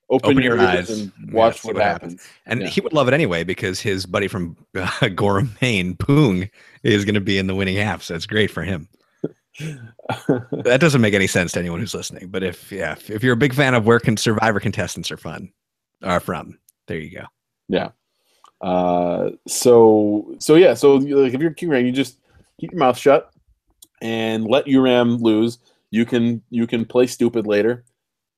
[0.10, 0.90] open, Open your, your eyes.
[0.90, 2.24] and watch what, what happens.
[2.48, 2.68] And Yeah.
[2.68, 6.50] he would love it anyway because his buddy from uh, Gorham, Maine, Poong,
[6.82, 8.02] is going to be in the winning half.
[8.02, 8.88] So it's great for him.
[9.60, 12.30] That doesn't make any sense to anyone who's listening.
[12.30, 15.52] But if yeah, if, you're a big fan of where can Survivor contestants are fun,
[16.04, 17.26] are from, there you go.
[17.68, 17.90] Yeah.
[18.62, 20.74] Uh, so so yeah.
[20.74, 22.20] So like if you're Kyungran, you just
[22.60, 23.32] keep your mouth shut
[24.02, 25.60] and let Uram lose.
[25.92, 27.86] You can you can play stupid later.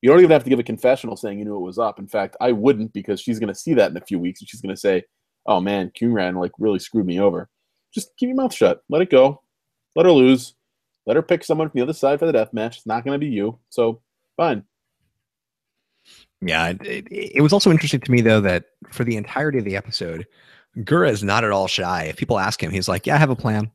[0.01, 1.99] You don't even have to give a confessional saying you knew it was up.
[1.99, 4.49] In fact, I wouldn't because she's going to see that in a few weeks and
[4.49, 5.03] she's going to say,
[5.45, 7.49] "Oh man, Kyungran like really screwed me over."
[7.93, 8.81] Just keep your mouth shut.
[8.89, 9.41] Let it go.
[9.95, 10.55] Let her lose.
[11.05, 12.77] Let her pick someone from the other side for the death match.
[12.77, 13.59] It's not going to be you.
[13.69, 14.01] So
[14.37, 14.63] fine.
[16.41, 19.75] Yeah, it, it, was also interesting to me though that for the entirety of the
[19.75, 20.25] episode,
[20.79, 22.05] Gura is not at all shy.
[22.05, 23.71] If people ask him, he's like, "Yeah, I have a plan.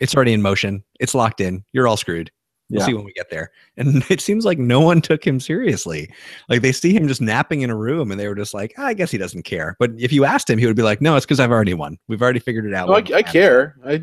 [0.00, 0.82] It's already in motion.
[0.98, 1.64] It's locked in.
[1.72, 2.30] You're all screwed."
[2.70, 2.86] We'll Yeah.
[2.86, 3.52] see when we get there.
[3.76, 6.10] And it seems like no one took him seriously.
[6.48, 8.86] Like they see him just napping in a room and they were just like, "Ah,
[8.86, 9.76] I guess he doesn't care.
[9.78, 11.98] But if you asked him, he would be like, no, it's because I've already won.
[12.08, 12.88] We've already figured it out.
[12.88, 13.76] No, I, I care.
[13.84, 14.02] I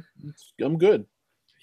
[0.61, 1.05] I'm good.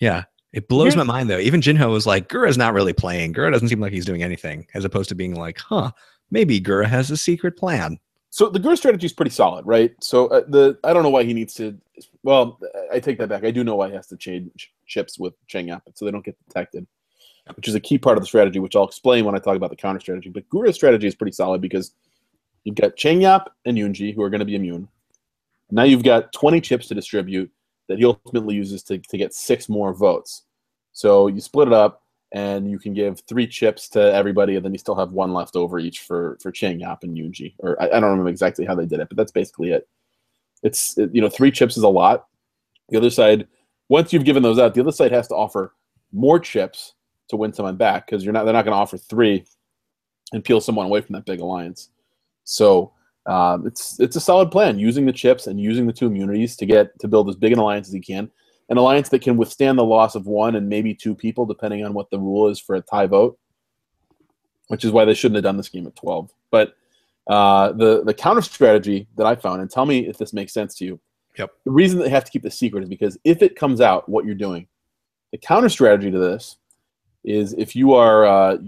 [0.01, 0.25] Yeah.
[0.53, 1.39] It blows my mind though.
[1.39, 3.35] Even Jinho was like, Gura's not really playing.
[3.35, 5.91] Gura doesn't seem like he's doing anything, as opposed to being like, huh,
[6.31, 7.99] maybe Gura has a secret plan.
[8.31, 9.93] So the Gura strategy is pretty solid, right?
[10.03, 11.77] So uh, the I don't know why he needs to.
[12.23, 12.59] Well,
[12.93, 13.45] I take that back.
[13.45, 16.25] I do know why he has to change chips with Cheng Yap so they don't
[16.25, 16.87] get detected,
[17.55, 19.71] which is a key part of the strategy, which I'll explain when I talk about
[19.71, 20.29] the counter strategy.
[20.29, 21.93] But Gura's strategy is pretty solid because
[22.65, 24.89] you've got Cheng Yap and Yunji who are going to be immune.
[25.71, 27.51] Now you've got 20 chips to distribute
[27.89, 30.43] that he ultimately uses to, to get six more votes.
[30.93, 34.73] So you split it up and you can give three chips to everybody, and then
[34.73, 37.55] you still have one left over each for for Cheng Yap and Yunji.
[37.59, 39.89] Or I, I don't remember exactly how they did it, but that's basically it.
[40.63, 42.27] It's it- you know three chips is a lot.
[42.89, 43.47] The other side,
[43.89, 45.75] once you've given those out, the other side has to offer
[46.13, 46.95] more chips
[47.29, 49.45] to win someone back because you're not they're not going to offer three
[50.33, 51.91] and peel someone away from that big alliance.
[52.45, 52.93] So
[53.27, 56.67] um, it's it's a solid plan using the chips and using the two immunities to
[56.67, 58.31] get to build as big an alliance as you can
[58.69, 61.95] an alliance that can withstand the loss of one and maybe two people, depending on
[61.95, 63.39] what the rule is for a tie vote,
[64.69, 66.33] which is why they shouldn't have done this game at 12.
[66.51, 66.75] But
[67.29, 70.75] uh, the the counter strategy that I found, and tell me if this makes sense
[70.77, 71.01] to you.
[71.39, 71.53] Yep.
[71.65, 74.25] The reason they have to keep the secret is because if it comes out what
[74.25, 74.67] you're doing,
[75.33, 76.57] the counter strategy to this
[77.25, 78.59] is if you are uh,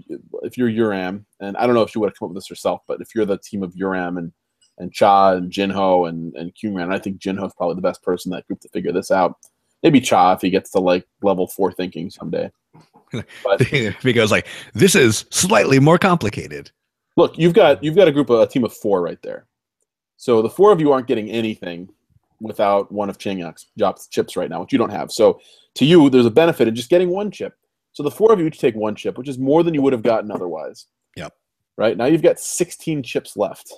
[0.43, 2.49] if you're Uram, and I don't know if she would have come up with this
[2.49, 4.33] herself, but if you're the team of Uram and
[4.79, 8.33] and Cha and Jinho and and Qman, I think Jinho is probably the best person
[8.33, 9.37] in that group to figure this out.
[9.83, 12.51] Maybe Cha if he gets to like level four thinking someday.
[13.43, 16.71] But if he goes like, this is slightly more complicated.
[17.17, 19.47] look, you've got you've got a group of a team of four right there.
[20.19, 21.89] So the four of you aren't getting anything
[22.41, 25.11] without one of Cheng Yak's Job's chips right now, which you don't have.
[25.11, 25.41] So
[25.77, 27.55] to you, there's a benefit in just getting one chip.
[27.93, 29.93] So the four of you each take one chip, which is more than you would
[29.93, 30.87] have gotten otherwise.
[31.17, 31.35] Yep.
[31.77, 33.73] Right now you've got 16 chips left.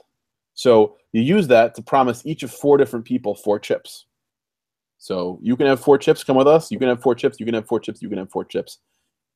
[0.61, 4.05] So you use that to promise each of four different people four chips.
[4.99, 6.70] So you can have four chips come with us.
[6.70, 7.40] You can have four chips.
[7.40, 8.03] You can have four chips.
[8.03, 8.77] You can have four chips.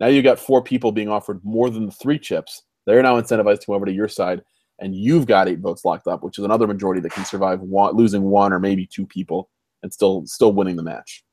[0.01, 2.65] Now you've got four people being offered more than three chips.
[2.87, 4.43] They're now incentivized to come over to your side,
[4.81, 7.97] and you've got eight votes locked up, which is another majority that can survive one,
[7.97, 9.49] losing one or maybe two people
[9.83, 11.25] and still still winning the match.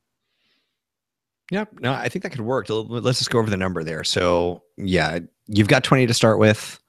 [1.50, 1.80] Yep.
[1.80, 2.68] No, I think that could work.
[2.70, 4.04] Let's just go over the number there.
[4.04, 6.81] So yeah, you've got 20 to start with.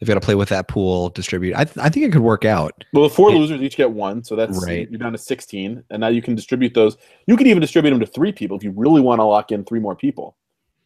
[0.00, 1.54] They've got to play with that pool, distribute.
[1.54, 2.84] I, th- I think it could work out.
[2.94, 3.36] Well, the four Yeah.
[3.36, 4.88] losers each get one, so that's Right.
[4.90, 6.96] you're down to 16, and now you can distribute those.
[7.26, 9.62] You could even distribute them to three people if you really want to lock in
[9.64, 10.36] three more people.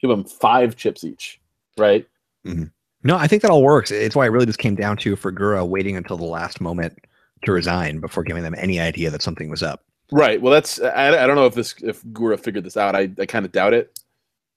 [0.00, 1.40] Give them five chips each,
[1.78, 2.06] right?
[2.44, 2.64] Mm-hmm.
[3.04, 3.90] No, I think that all works.
[3.92, 6.98] It's why it really just came down to for Gura waiting until the last moment
[7.44, 9.84] to resign before giving them any idea that something was up.
[10.10, 10.40] Right.
[10.40, 12.94] Well, that's I, I don't know if this if Gura figured this out.
[12.96, 14.00] I, I kind of doubt it.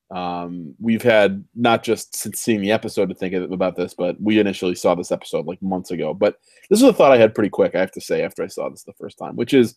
[0.09, 4.39] Um, we've had not just since seeing the episode to think about this, but we
[4.39, 6.13] initially saw this episode like months ago.
[6.13, 6.39] But
[6.69, 7.75] this is a thought I had pretty quick.
[7.75, 9.75] I have to say after I saw this the first time, which is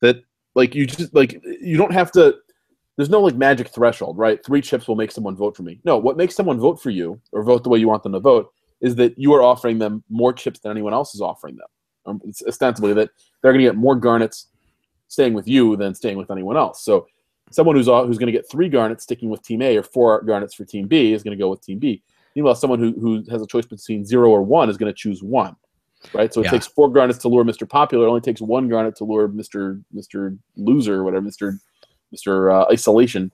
[0.00, 0.22] that
[0.54, 2.36] like you just like you don't have to.
[2.96, 4.44] There's no like magic threshold, right?
[4.46, 5.80] Three chips will make someone vote for me.
[5.84, 8.20] No, what makes someone vote for you or vote the way you want them to
[8.20, 11.66] vote is that you are offering them more chips than anyone else is offering them.
[12.06, 13.10] Um, it's ostensibly that
[13.42, 14.46] they're going to get more garnets
[15.08, 16.84] staying with you than staying with anyone else.
[16.84, 17.06] So
[17.54, 20.54] someone who's who's going to get three garnets sticking with Team A or four garnets
[20.54, 22.02] for Team B is going to go with Team B.
[22.34, 25.22] Meanwhile, someone who, who has a choice between zero or one is going to choose
[25.22, 25.54] one.
[26.12, 26.50] Right, so it Yeah.
[26.50, 27.66] takes four garnets to lure Mr.
[27.68, 28.06] Popular.
[28.06, 29.82] It only takes one garnet to lure Mr.
[29.94, 30.36] Mr.
[30.56, 31.58] Loser, or whatever, Mr.
[32.14, 32.52] Mr.
[32.52, 33.30] Uh, Isolation.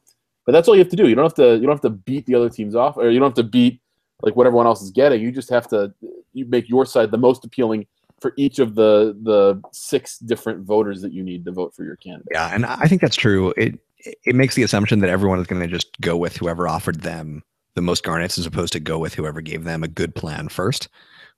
[0.47, 1.09] But that's all you have to do.
[1.09, 1.55] You don't have to.
[1.55, 3.81] You don't have to beat the other teams off, or you don't have to beat
[4.23, 5.21] like what everyone else is getting.
[5.21, 5.93] You just have to.
[6.33, 7.87] You make your side the most appealing
[8.21, 11.97] for each of the the six different voters that you need to vote for your
[11.97, 12.29] candidate.
[12.31, 13.53] Yeah, and I think that's true.
[13.57, 13.79] It
[14.25, 17.43] it makes the assumption that everyone is going to just go with whoever offered them
[17.75, 20.89] the most garnets, as opposed to go with whoever gave them a good plan first.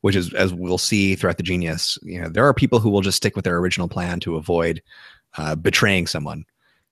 [0.00, 3.02] Which is, as we'll see throughout the genius, you know, there are people who will
[3.02, 4.82] just stick with their original plan to avoid
[5.38, 6.44] uh, betraying someone.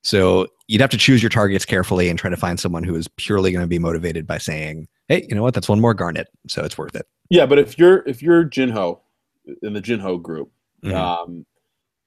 [0.02, 3.08] So you'd have to choose your targets carefully and try to find someone who is
[3.08, 5.54] purely going to be motivated by saying, "Hey, you know what?
[5.54, 9.00] That's one more garnet, so it's worth it." Yeah, but if you're if you're Jinho
[9.62, 10.52] in the Jinho group,
[10.84, 10.94] Mhm.
[10.94, 11.46] um,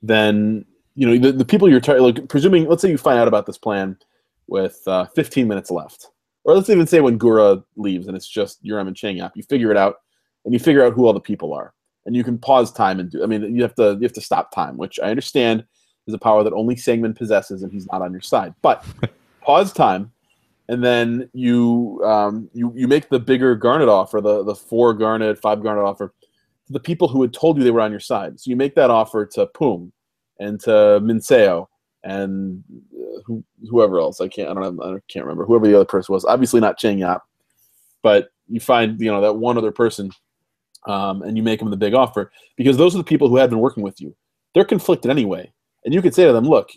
[0.01, 2.67] then you know the, the people you're tar- like presuming.
[2.67, 3.97] Let's say you find out about this plan
[4.47, 6.07] with uh, 15 minutes left,
[6.43, 9.43] or let's even say when Gura leaves and it's just Uram and Chang Yap, you
[9.43, 9.97] figure it out
[10.45, 11.73] and you figure out who all the people are,
[12.05, 13.23] and you can pause time and do.
[13.23, 15.65] I mean, you have to you have to stop time, which I understand
[16.07, 18.53] is a power that only Sangman possesses, and he's not on your side.
[18.61, 18.85] But
[19.41, 20.11] pause time,
[20.67, 25.39] and then you um, you you make the bigger garnet offer, the the four garnet,
[25.39, 26.13] five garnet offer
[26.67, 28.39] to the people who had told you they were on your side.
[28.39, 29.91] So you make that offer to Poong
[30.43, 30.69] and to
[31.01, 31.67] Minseo
[32.03, 34.19] and uh, who, whoever else.
[34.19, 34.49] I can't.
[34.49, 34.63] I don't.
[34.63, 36.25] Have, I can't remember whoever the other person was.
[36.25, 37.23] Obviously not Cheng Yap,
[38.01, 40.11] but you find you know that one other person,
[40.87, 43.49] um, and you make them the big offer because those are the people who have
[43.49, 44.15] been working with you.
[44.53, 45.51] They're conflicted anyway,
[45.85, 46.69] and you could say to them, "Look,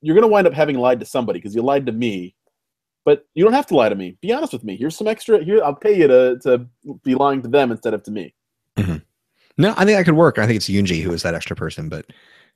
[0.00, 2.34] you're going to wind up having lied to somebody because you lied to me."
[3.04, 4.16] But you don't have to lie to me.
[4.20, 4.76] Be honest with me.
[4.76, 5.42] Here's some extra.
[5.42, 6.68] Here, I'll pay you to, to
[7.02, 8.32] be lying to them instead of to me.
[8.76, 8.98] Mm-hmm.
[9.58, 10.38] No, I think that could work.
[10.38, 12.06] I think it's Yunji who is that extra person, but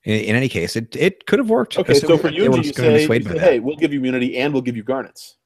[0.06, 1.78] in, in any case, it, it could have worked.
[1.78, 4.62] Okay, so for Yoonji, you say, you say hey, we'll give you immunity and we'll
[4.62, 5.36] give you garnets.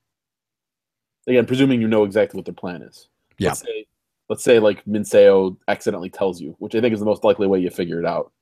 [1.26, 3.08] Again, presuming you know exactly what their plan is.
[3.38, 3.48] Yeah.
[3.48, 3.86] Let's say,
[4.28, 7.58] let's say like Minseo accidentally tells you, which I think is the most likely way
[7.58, 8.32] you figure it out.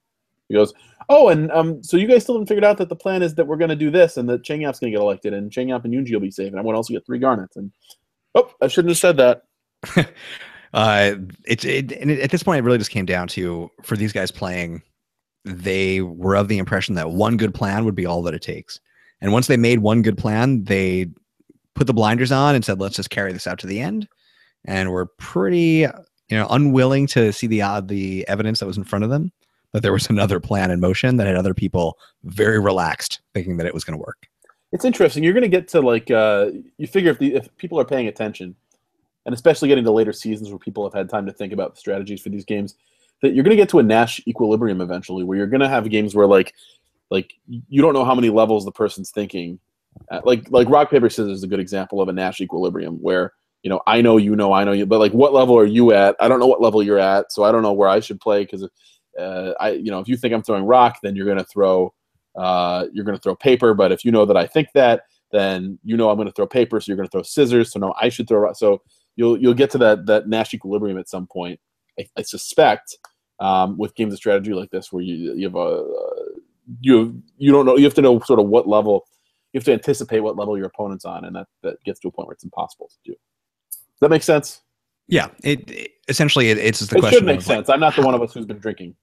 [0.48, 0.72] He goes,
[1.08, 3.46] "Oh, and um, so you guys still haven't figured out that the plan is that
[3.46, 5.68] we're going to do this, and that Chang Yap's going to get elected, and Chang
[5.68, 7.70] Yap and Yoonji will be safe, and I want to also get three garnets." And
[8.34, 9.42] oh, I shouldn't have said that.
[10.74, 14.12] uh, it, it, and at this point, it really just came down to for these
[14.12, 14.82] guys playing,
[15.48, 18.80] they were of the impression that one good plan would be all that it takes,
[19.20, 21.06] and once they made one good plan, they
[21.74, 24.08] put the blinders on and said, "Let's just carry this out to the end,"
[24.64, 25.86] and were pretty,
[26.28, 29.32] you know, unwilling to see the uh, the evidence that was in front of them
[29.72, 33.66] that there was another plan in motion that had other people very relaxed, thinking that
[33.66, 34.26] it was going to work.
[34.72, 35.24] It's interesting.
[35.24, 38.06] You're going to get to like uh, you figure if the if people are paying
[38.06, 38.54] attention,
[39.24, 42.20] and especially getting to later seasons where people have had time to think about strategies
[42.20, 42.76] for these games,
[43.22, 45.88] that you're going to get to a Nash equilibrium eventually, where you're going to have
[45.90, 46.54] games where like
[47.10, 49.58] like you don't know how many levels the person's thinking.
[50.10, 53.32] Uh, like like rock paper scissors is a good example of a Nash equilibrium where
[53.62, 55.92] you know I know you know I know you, but like what level are you
[55.92, 56.16] at?
[56.20, 58.44] I don't know what level you're at, so I don't know where I should play
[58.44, 58.68] because
[59.18, 61.92] uh, I, you know, if you think I'm throwing rock, then you're going to throw,
[62.36, 63.74] uh, you're going to throw paper.
[63.74, 65.02] But if you know that I think that,
[65.32, 67.72] then you know I'm going to throw paper, so you're going to throw scissors.
[67.72, 68.52] So no, I should throw.
[68.52, 68.82] So
[69.16, 71.60] you'll you'll get to that that Nash equilibrium at some point.
[71.98, 72.96] I, I suspect
[73.40, 76.38] um, with games of strategy like this, where you you have a uh,
[76.80, 79.06] you you don't know you have to know sort of what level
[79.52, 82.10] you have to anticipate what level your opponent's on, and that that gets to a
[82.10, 83.16] point where it's impossible to do.
[83.70, 84.62] Does that make sense?
[85.08, 87.08] Yeah, it, it essentially it, it's the it question.
[87.08, 87.68] It should make sense.
[87.68, 88.94] Like, I'm not the one of us who's been drinking.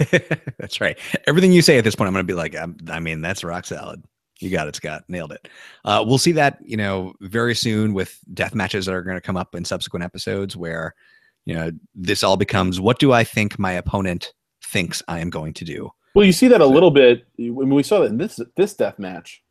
[0.58, 0.98] that's right.
[1.26, 3.44] Everything you say at this point, I'm going to be like, I'm, i mean, that's
[3.44, 4.02] rock salad.
[4.38, 5.04] You got it, Scott.
[5.08, 5.48] Nailed it.
[5.84, 9.20] Uh, we'll see that you know very soon with death matches that are going to
[9.20, 10.94] come up in subsequent episodes, where
[11.50, 14.32] you know this all becomes what do I think my opponent
[14.64, 15.90] thinks I am going to do.
[16.14, 19.00] Well, you see that a little bit when we saw that in this this death
[19.00, 19.42] match.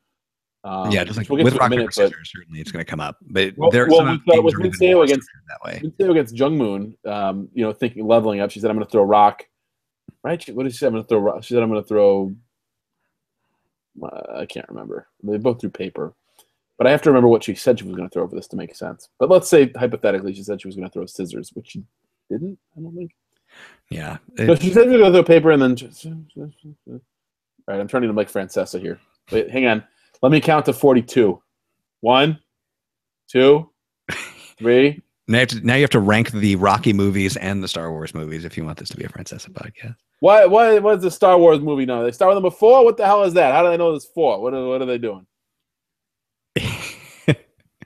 [0.64, 3.02] Um, yeah, just like we'll with rock minute, paper scissors, certainly it's going to come
[3.02, 3.18] up.
[3.30, 5.82] But well, there's well, with, with Minseo against that way.
[5.84, 8.50] Minseo against Jungmoon, um, you know, thinking leveling up.
[8.50, 9.44] She said, "I'm going to throw rock."
[10.24, 10.42] Right?
[10.56, 10.88] What did she say?
[10.88, 11.20] I'm going to throw.
[11.20, 11.44] Rock.
[11.44, 12.34] She said, "I'm going to throw."
[14.02, 15.08] Uh, I can't remember.
[15.22, 16.14] They both threw paper,
[16.80, 18.48] but I have to remember what she said she was going to throw for this
[18.48, 19.10] to make sense.
[19.20, 21.84] But let's say hypothetically, she said she was going to throw scissors, which she
[22.30, 22.58] didn't.
[22.78, 23.12] I don't think.
[23.90, 24.18] Yeah.
[24.38, 25.76] It, so she said she was going to throw paper, and then.
[25.76, 26.14] Just, all
[27.68, 28.98] right, I'm turning to Mike Francesa here.
[29.30, 29.84] Wait, hang on.
[30.22, 31.42] Let me count to 42.
[32.00, 32.40] One,
[33.30, 33.70] two,
[34.58, 35.04] three.
[35.30, 37.92] Now you, have to, now you have to rank the Rocky movies and the Star
[37.92, 39.96] Wars movies if you want this to be a Francesa podcast.
[40.22, 40.48] Why?
[40.48, 40.80] Why?
[40.80, 42.02] What's the Star Wars movie now?
[42.02, 42.84] They start with number four.
[42.84, 43.54] What the hell is that?
[43.54, 44.42] How do they know there's four?
[44.42, 45.28] What are, what are they doing?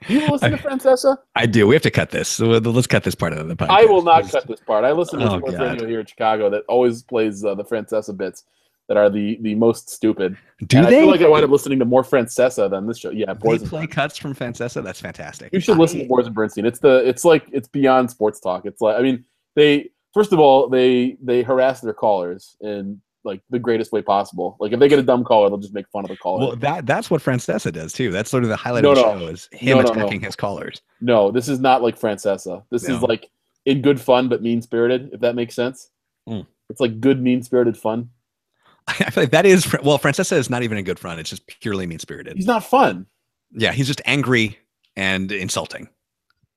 [0.08, 1.16] You listen to Francesa?
[1.34, 1.66] I do.
[1.66, 2.28] We have to cut this.
[2.28, 3.70] So let's cut this part of the podcast.
[3.70, 4.84] I will not cut this part.
[4.84, 5.72] I listen to oh, sports God.
[5.72, 8.44] radio here in Chicago that always plays uh, the Francesa bits
[8.88, 10.36] that are the the most stupid.
[10.66, 10.98] Do and they?
[10.98, 13.10] I feel like I wind up listening to more Francesa than this show.
[13.10, 14.82] Yeah, Boers they play cuts from Francesa.
[14.82, 15.52] That's fantastic.
[15.52, 16.66] You should listen to Boers and Bernstein.
[16.66, 18.66] It's the it's like it's beyond sports talk.
[18.66, 19.24] It's like I mean
[19.56, 24.56] they first of all they they harass their callers in like the greatest way possible.
[24.60, 26.46] Like if they get a dumb caller, they'll just make fun of the caller.
[26.46, 28.10] Well, that that's what Francesa does too.
[28.10, 29.18] That's sort of the highlight no, of the no.
[29.18, 30.82] show is him no, attacking his callers.
[31.00, 32.62] No, this is not like Francesa.
[32.70, 33.30] This is like
[33.64, 35.10] in good fun but mean spirited.
[35.12, 35.90] If that makes sense.
[36.28, 36.46] Mm.
[36.70, 38.10] It's like good mean spirited fun.
[38.88, 41.20] I feel like that is well, Francesa is not even a good front.
[41.20, 42.36] It's just purely mean spirited.
[42.36, 43.06] He's not fun.
[43.52, 44.58] Yeah, he's just angry
[44.96, 45.88] and insulting.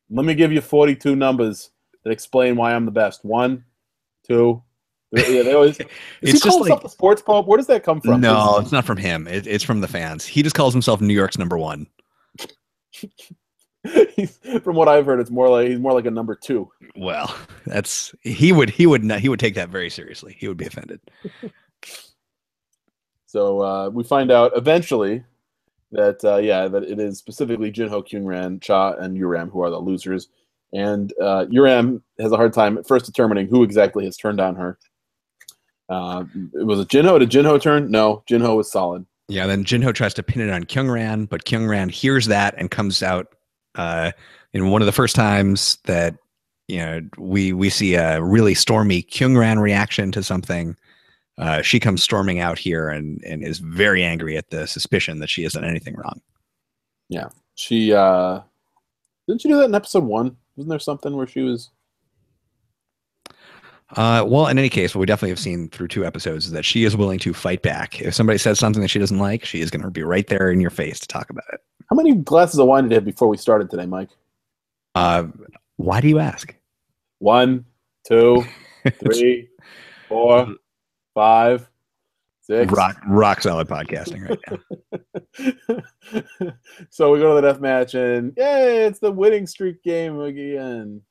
[0.09, 1.71] Let me give you 42 numbers
[2.03, 3.23] that explain why I'm the best.
[3.25, 3.65] One,
[4.25, 4.63] two.
[5.11, 5.79] Yeah, they always.
[5.79, 5.85] Is
[6.21, 7.47] it's he just like the sports pope.
[7.47, 8.21] Where does that come from?
[8.21, 9.27] No, it's not from him.
[9.27, 10.25] It, it's from the fans.
[10.25, 11.87] He just calls himself New York's number one.
[14.63, 16.69] from what I've heard, it's more like he's more like a number two.
[16.95, 17.33] Well,
[17.65, 20.35] that's he would he would not, he would take that very seriously.
[20.37, 20.99] He would be offended.
[23.29, 25.23] So uh, we find out eventually
[25.91, 29.77] that uh, yeah, that it is specifically Jinho, Kyungran, Cha, and Uram who are the
[29.77, 30.29] losers.
[30.73, 34.55] And uh, Uram has a hard time at first determining who exactly has turned on
[34.55, 34.79] her.
[35.89, 37.19] Uh, was it Jinho?
[37.19, 37.89] Did Jinho turn?
[37.89, 39.05] No, Jinho was solid.
[39.29, 43.03] Yeah, then Jinho tries to pin it on Kyungran, but Kyungran hears that and comes
[43.03, 43.35] out
[43.75, 44.11] uh,
[44.53, 46.15] in one of the first times that
[46.67, 50.75] you know we we see a really stormy Kyungran reaction to something
[51.37, 55.29] uh, she comes storming out here and and is very angry at the suspicion that
[55.29, 56.19] she has done anything wrong.
[57.09, 58.41] Yeah, she uh
[59.27, 60.35] didn't she do that in episode one?
[60.55, 61.69] Wasn't there something where she was
[63.95, 66.65] Uh, well, in any case, what we definitely have seen through two episodes is that
[66.65, 68.01] she is willing to fight back.
[68.01, 70.51] If somebody says something that she doesn't like, she is going to be right there
[70.51, 71.61] in your face to talk about it.
[71.89, 74.09] how many glasses of wine did you have before we started today, Mike?
[74.93, 75.27] Uh,
[75.77, 76.53] why do you ask?
[77.19, 77.65] One,
[78.05, 78.43] two,
[78.99, 79.47] three,
[80.09, 80.55] four,
[81.13, 81.69] five,
[82.41, 82.71] six.
[82.71, 84.57] rock, rock solid podcasting right now.
[86.89, 91.01] so we go to the death match and yay, it's the winning streak game again.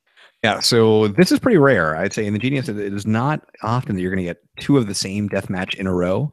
[0.44, 1.96] Yeah, so this is pretty rare.
[1.96, 4.76] I'd say in the Genius, it is not often that you're going to get two
[4.78, 6.32] of the same death match in a row.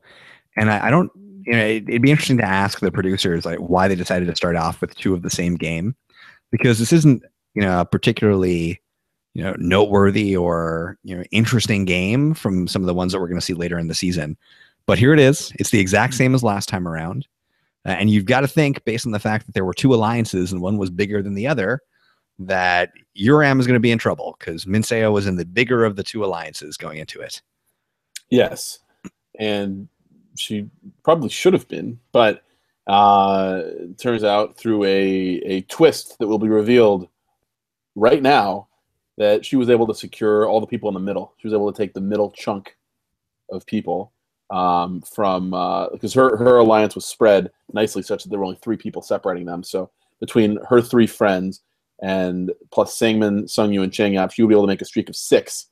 [0.56, 1.12] And I, I don't,
[1.46, 4.36] you know, it, it'd be interesting to ask the producers like why they decided to
[4.36, 5.96] start off with two of the same game,
[6.52, 7.24] because this isn't,
[7.56, 8.80] you know, particularly,
[9.34, 13.28] you know, noteworthy or you know interesting game from some of the ones that we're
[13.28, 14.38] going to see later in the season.
[14.86, 15.52] But here it is.
[15.56, 17.28] It's the exact same as last time around.
[17.86, 20.52] Uh, and you've got to think, based on the fact that there were two alliances
[20.52, 21.82] and one was bigger than the other,
[22.40, 25.96] that Uram is going to be in trouble because Minseo was in the bigger of
[25.96, 27.42] the two alliances going into it.
[28.30, 28.80] Yes.
[29.40, 29.88] And
[30.36, 30.70] she
[31.04, 32.44] probably should have been, but
[32.88, 33.62] uh,
[33.98, 34.90] turns out through a,
[35.46, 37.08] a twist that will be revealed
[37.96, 38.68] right now
[39.18, 41.34] that she was able to secure all the people in the middle.
[41.38, 42.76] She was able to take the middle chunk
[43.52, 44.12] of people
[44.50, 45.52] um, from
[45.92, 49.46] because her, her alliance was spread nicely such that there were only three people separating
[49.46, 49.64] them.
[49.64, 51.62] So between her three friends
[52.04, 55.08] and plus Sangman, Sungyu, and Chang Yap, she would be able to make a streak
[55.08, 55.68] of six,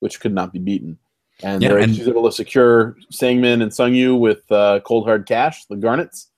[0.00, 0.98] which could not be beaten.
[1.42, 5.26] And, Yeah, and- she was able to secure Sangman and Sungyu with uh, cold hard
[5.26, 6.30] cash, the garnets.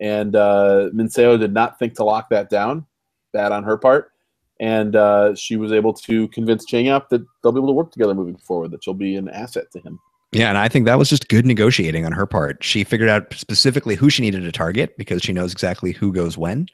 [0.00, 2.86] And uh, Minseo did not think to lock that down.
[3.34, 4.12] Bad on her part.
[4.58, 7.92] And uh, she was able to convince Chang Yap that they'll be able to work
[7.92, 10.00] together moving forward, that she'll be an asset to him.
[10.32, 12.64] Yeah, and I think that was just good negotiating on her part.
[12.64, 16.38] She figured out specifically who she needed to target because she knows exactly who goes
[16.38, 16.68] when.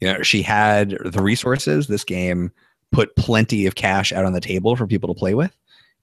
[0.00, 1.86] You know, she had the resources.
[1.86, 2.50] This game
[2.92, 5.56] put plenty of cash out on the table for people to play with,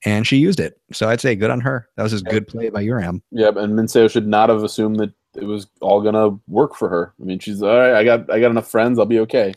[0.05, 0.79] and she used it.
[0.91, 1.87] So I'd say good on her.
[1.95, 3.21] That was just good play by Uram.
[3.31, 7.13] Yep, and Minseo should not have assumed that it was all gonna work for her.
[7.21, 7.93] I mean, she's all right.
[7.93, 8.99] I got I got enough friends.
[8.99, 9.53] I'll be okay.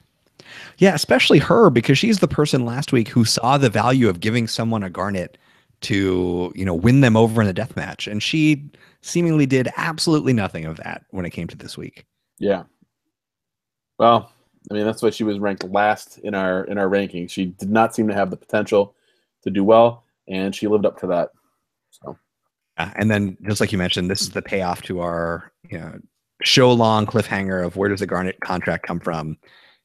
[0.78, 4.46] Yeah, especially her because she's the person last week who saw the value of giving
[4.46, 5.38] someone a garnet
[5.82, 8.06] to, you know, win them over in a death match.
[8.06, 8.70] And she
[9.02, 12.04] seemingly did absolutely nothing of that when it came to this week.
[12.38, 12.64] Yeah.
[13.98, 14.32] Well,
[14.70, 17.28] I mean, that's why she was ranked last in our in our ranking.
[17.28, 18.94] She did not seem to have the potential
[19.42, 21.30] to do well, and she lived up to that.
[21.90, 22.18] So
[22.76, 25.98] Uh, and then, just like you mentioned, this is the payoff to our you know,
[26.42, 29.36] show long cliffhanger of where does the Garnet contract come from?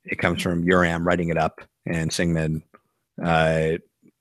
[0.06, 2.64] It comes from Uram writing it up, and Singman,
[3.24, 3.74] uh,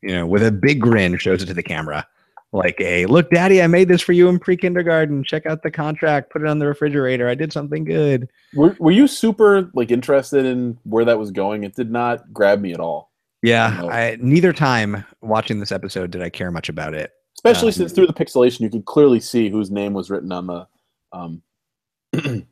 [0.03, 2.07] you know, with a big grin, shows it to the camera,
[2.53, 5.23] like a look, Daddy, I made this for you in pre kindergarten.
[5.23, 6.31] Check out the contract.
[6.31, 7.29] Put it on the refrigerator.
[7.29, 8.29] I did something good.
[8.55, 11.65] were were you super like interested in where that was going?
[11.65, 13.11] It did not grab me at all,
[13.43, 13.91] Yeah, No.
[13.91, 17.13] I, neither time watching this episode did I care much about it.
[17.37, 20.47] especially Um, since through the pixelation you could clearly see whose name was written on
[20.47, 20.67] the.
[21.13, 21.43] Um,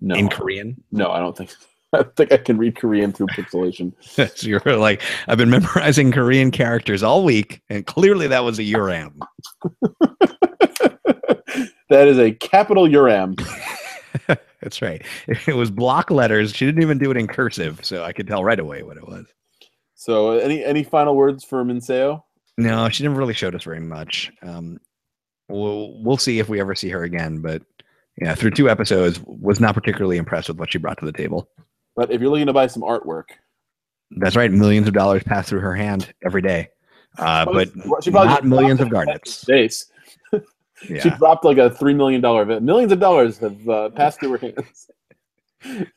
[0.00, 1.54] no, In Korean, no, I don't think.
[1.92, 3.92] I think I can read Korean through pixelation.
[4.02, 8.62] so you're like, I've been memorizing Korean characters all week, and clearly that was a
[8.62, 9.18] Uram.
[11.88, 13.38] that is a capital Uram.
[14.60, 15.02] That's right.
[15.46, 16.52] It was block letters.
[16.52, 19.06] She didn't even do it in cursive, so I could tell right away what it
[19.06, 19.26] was.
[19.94, 22.22] So, any any final words for Minseo?
[22.56, 24.32] No, she didn't really showed us very much.
[24.42, 24.78] Um,
[25.48, 27.62] we'll we'll see if we ever see her again, but
[28.20, 31.48] yeah, through two episodes, was not particularly impressed with what she brought to the table.
[31.98, 33.30] But if you're looking to buy some artwork,
[34.12, 34.52] That's right.
[34.52, 36.68] Millions of dollars pass through her hand every day,
[37.18, 37.74] uh, but
[38.06, 39.44] not millions of garnets.
[39.44, 39.90] Base.
[40.80, 42.62] She dropped like a three million dollar event.
[42.62, 44.88] Millions of dollars have uh, passed through her hands.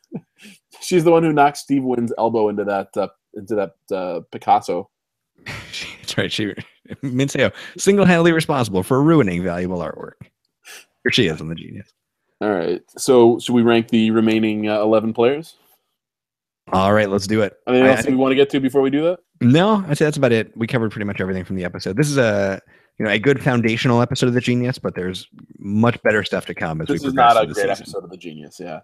[0.82, 4.89] She's the one who knocked Steve Wynn's elbow into that uh, into that uh, Picasso.
[5.45, 6.32] That's right.
[6.32, 6.56] She
[7.04, 10.14] Minseo single-handedly responsible for ruining valuable artwork.
[11.04, 11.93] Here she is on the genius.
[12.41, 12.82] All right.
[12.97, 15.58] So should we rank the remaining uh, eleven players?
[16.72, 17.53] All right, let's do it.
[17.67, 19.19] Anything I- else we want to get to before we do that?
[19.41, 20.55] No, I'd say that's about it.
[20.55, 21.97] We covered pretty much everything from the episode.
[21.97, 22.61] This is a
[22.99, 26.53] you know a good foundational episode of the Genius, but there's much better stuff to
[26.53, 27.69] come as This we is not a great season.
[27.72, 28.59] episode of the Genius.
[28.59, 28.82] Yeah.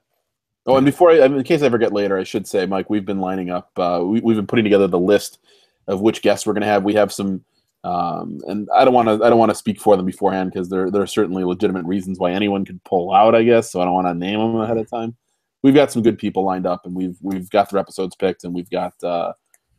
[0.65, 3.21] Oh, and before I, in case I forget later, I should say, Mike, we've been
[3.21, 3.71] lining up.
[3.77, 5.39] Uh, we, we've been putting together the list
[5.87, 6.83] of which guests we're going to have.
[6.83, 7.45] We have some,
[7.85, 9.23] um, and I don't want to.
[9.23, 12.19] I don't want to speak for them beforehand because there there are certainly legitimate reasons
[12.19, 13.35] why anyone could pull out.
[13.35, 13.79] I guess so.
[13.79, 15.15] I don't want to name them ahead of time.
[15.63, 18.53] We've got some good people lined up, and we've we've got their episodes picked, and
[18.53, 19.33] we've got uh,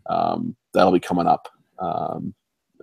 [0.08, 1.48] um, that'll be coming up
[1.78, 2.34] um,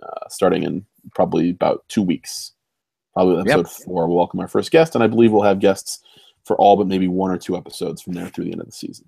[0.02, 0.84] uh, starting in
[1.14, 2.52] probably about two weeks
[3.16, 4.06] probably episode four.
[4.06, 6.02] We'll welcome our first guest, and I believe we'll have guests
[6.44, 8.72] for all but maybe one or two episodes from there through the end of the
[8.72, 9.06] season.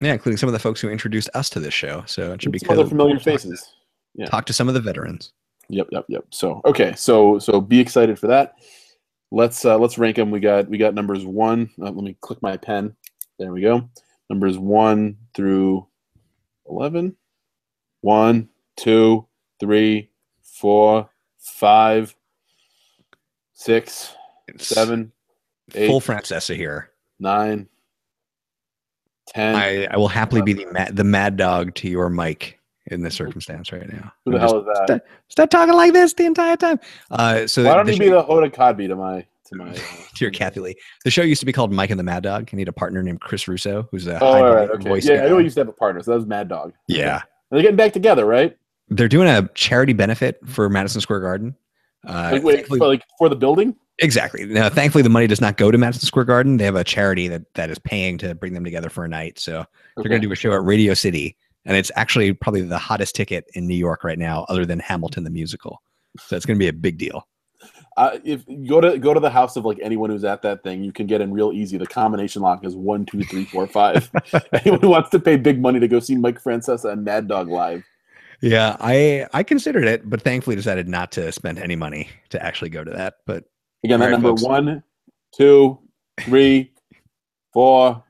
[0.00, 2.02] Yeah, including some of the folks who introduced us to this show.
[2.06, 3.74] So it should be some other familiar faces.
[4.14, 4.26] Yeah.
[4.26, 5.32] Talk to some of the veterans.
[5.68, 6.24] Yep, yep, yep.
[6.30, 8.54] So okay, so so be excited for that.
[9.30, 10.30] Let's uh let's rank them.
[10.30, 11.70] We got we got numbers one.
[11.80, 12.96] Uh, let me click my pen.
[13.38, 13.88] There we go.
[14.30, 15.86] Numbers one through
[16.68, 17.16] eleven.
[18.00, 19.26] One, two,
[19.60, 20.10] three,
[20.42, 21.08] four,
[21.38, 22.14] five,
[23.54, 24.14] six,
[24.58, 25.10] seven,
[25.74, 26.90] eight, full Francesa here.
[27.18, 27.66] Nine,
[29.26, 29.54] ten.
[29.54, 33.14] I, I will happily be the mad, the mad dog to your Mike in this
[33.14, 34.12] circumstance right now.
[34.24, 35.06] Who the hell is that?
[35.28, 36.78] Start, talking like this the entire time.
[37.10, 39.74] Uh, so why don't you be the Hoda Kotb to my to my uh,
[40.14, 40.74] to your Kathie Lee?
[41.04, 42.50] The show used to be called Mike and the Mad Dog.
[42.52, 44.88] I need a partner named Chris Russo, who's a oh, right, okay.
[44.88, 45.06] voice.
[45.06, 45.24] Yeah, guy.
[45.24, 46.72] I know we used to have a partner, so that was Mad Dog.
[46.88, 48.56] Yeah, they're getting back together, right?
[48.88, 51.56] They're doing a charity benefit for Madison Square Garden.
[52.06, 53.74] Uh, like, wait, for, like for the building?
[54.00, 54.44] Exactly.
[54.44, 56.56] Now, thankfully, the money does not go to Madison Square Garden.
[56.58, 59.38] They have a charity that that is paying to bring them together for a night.
[59.38, 59.68] So okay.
[59.96, 63.14] they're going to do a show at Radio City and it's actually probably the hottest
[63.14, 65.82] ticket in New York right now, other than Hamilton the musical.
[66.18, 67.26] So it's going to be a big deal.
[67.96, 70.62] Uh, if you go to go to the house of like anyone who's at that
[70.62, 71.78] thing, you can get in real easy.
[71.78, 74.10] The combination lock is one, two, three, four, five.
[74.52, 77.48] anyone who wants to pay big money to go see Mike Francesa and Mad Dog
[77.48, 77.84] live.
[78.40, 82.70] Yeah, I I considered it, but thankfully decided not to spend any money to actually
[82.70, 83.14] go to that.
[83.26, 83.44] But
[83.84, 84.42] again, that right, number folks.
[84.42, 84.82] one,
[85.32, 85.78] two,
[86.20, 86.72] three,
[87.52, 88.02] four,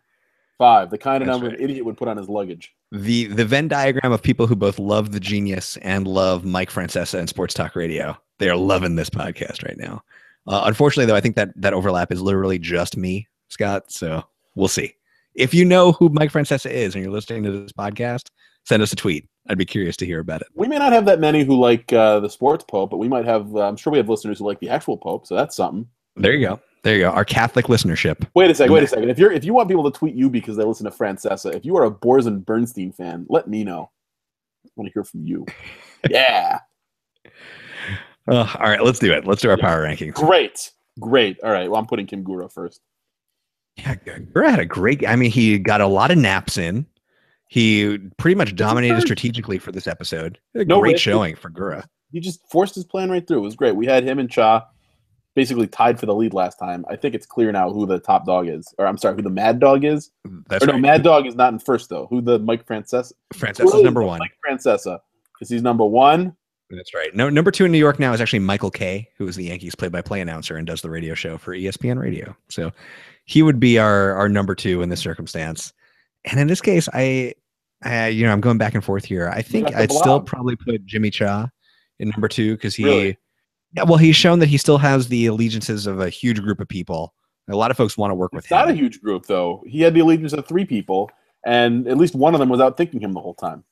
[0.57, 0.91] five.
[0.91, 1.59] The kind of That's number right.
[1.59, 4.79] an idiot would put on his luggage the the Venn diagram of people who both
[4.79, 8.17] love the genius and love Mike Francesa and Sports Talk Radio.
[8.39, 10.03] They are loving this podcast right now.
[10.47, 13.91] Uh, unfortunately, though, I think that that overlap is literally just me, Scott.
[13.91, 14.25] So
[14.55, 14.95] we'll see.
[15.35, 18.29] If you know who Mike Francesa is and you're listening to this podcast,
[18.65, 19.29] send us a tweet.
[19.49, 20.49] I'd be curious to hear about it.
[20.55, 23.25] We may not have that many who like uh, the sports pope, but we might
[23.25, 23.55] have.
[23.55, 25.27] Uh, I'm sure we have listeners who like the actual pope.
[25.27, 25.87] So that's something.
[26.17, 26.61] There you go.
[26.83, 27.11] There you go.
[27.11, 28.27] Our Catholic listenership.
[28.35, 28.73] Wait a second.
[28.73, 29.11] Wait a second.
[29.11, 31.65] If you're if you want people to tweet you because they listen to Francesa, if
[31.65, 33.91] you are a Boers and Bernstein fan, let me know.
[34.67, 35.47] I want to hear from you.
[36.11, 36.61] yeah.
[38.29, 39.27] Uh, all right, let's do it.
[39.27, 40.15] Let's do our power rankings.
[40.15, 41.39] Great, great.
[41.43, 41.71] All right.
[41.71, 42.81] Well, I'm putting Kim Gura first.
[43.77, 45.07] Yeah, Gura had a great.
[45.07, 46.87] I mean, he got a lot of naps in.
[47.49, 50.39] He pretty much dominated strategically for this episode.
[50.55, 51.85] no great showing for Gura.
[52.11, 53.39] He just forced his plan right through.
[53.39, 53.77] It was great.
[53.77, 54.67] We had him and Cha
[55.35, 56.85] basically tied for the lead last time.
[56.89, 59.31] I think it's clear now who the top dog is, or I'm sorry, who the
[59.31, 60.11] Mad Dog is.
[60.49, 60.77] That's or right.
[60.77, 62.07] no, Mad Dog is not in first though.
[62.07, 63.13] Who the Mike Francesa?
[63.33, 64.21] Francesa is number one.
[64.21, 65.01] Mike Francesa,
[65.33, 66.37] because he's number one.
[66.77, 67.15] That's right.
[67.15, 69.75] No, number two in New York now is actually Michael Kay, who is the Yankees
[69.75, 72.37] play-by-play announcer and does the radio show for ESPN Radio.
[72.49, 72.73] So
[73.25, 75.73] he would be our our number two in this circumstance.
[76.25, 77.35] And in this case, I,
[77.83, 79.29] I you know, I'm going back and forth here.
[79.29, 81.49] I think I'd still probably put Jimmy Cha
[81.99, 82.85] in number two because he.
[82.85, 83.19] Really?
[83.77, 86.69] Yeah, well, he's shown that he still has the allegiances of a huge group of
[86.69, 87.13] people.
[87.49, 88.59] A lot of folks want to work with it's him.
[88.59, 89.63] Not a huge group though.
[89.67, 91.11] He had the allegiance of three people,
[91.45, 93.65] and at least one of them was out thinking him the whole time.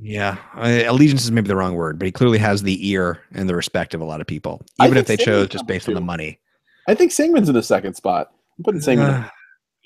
[0.00, 3.48] Yeah, uh, allegiance is maybe the wrong word, but he clearly has the ear and
[3.48, 6.00] the respect of a lot of people, even if they chose just based on the
[6.00, 6.38] money.
[6.86, 8.32] I think Sangman's in the second spot.
[8.56, 9.10] I'm putting Sangman.
[9.10, 9.28] Uh,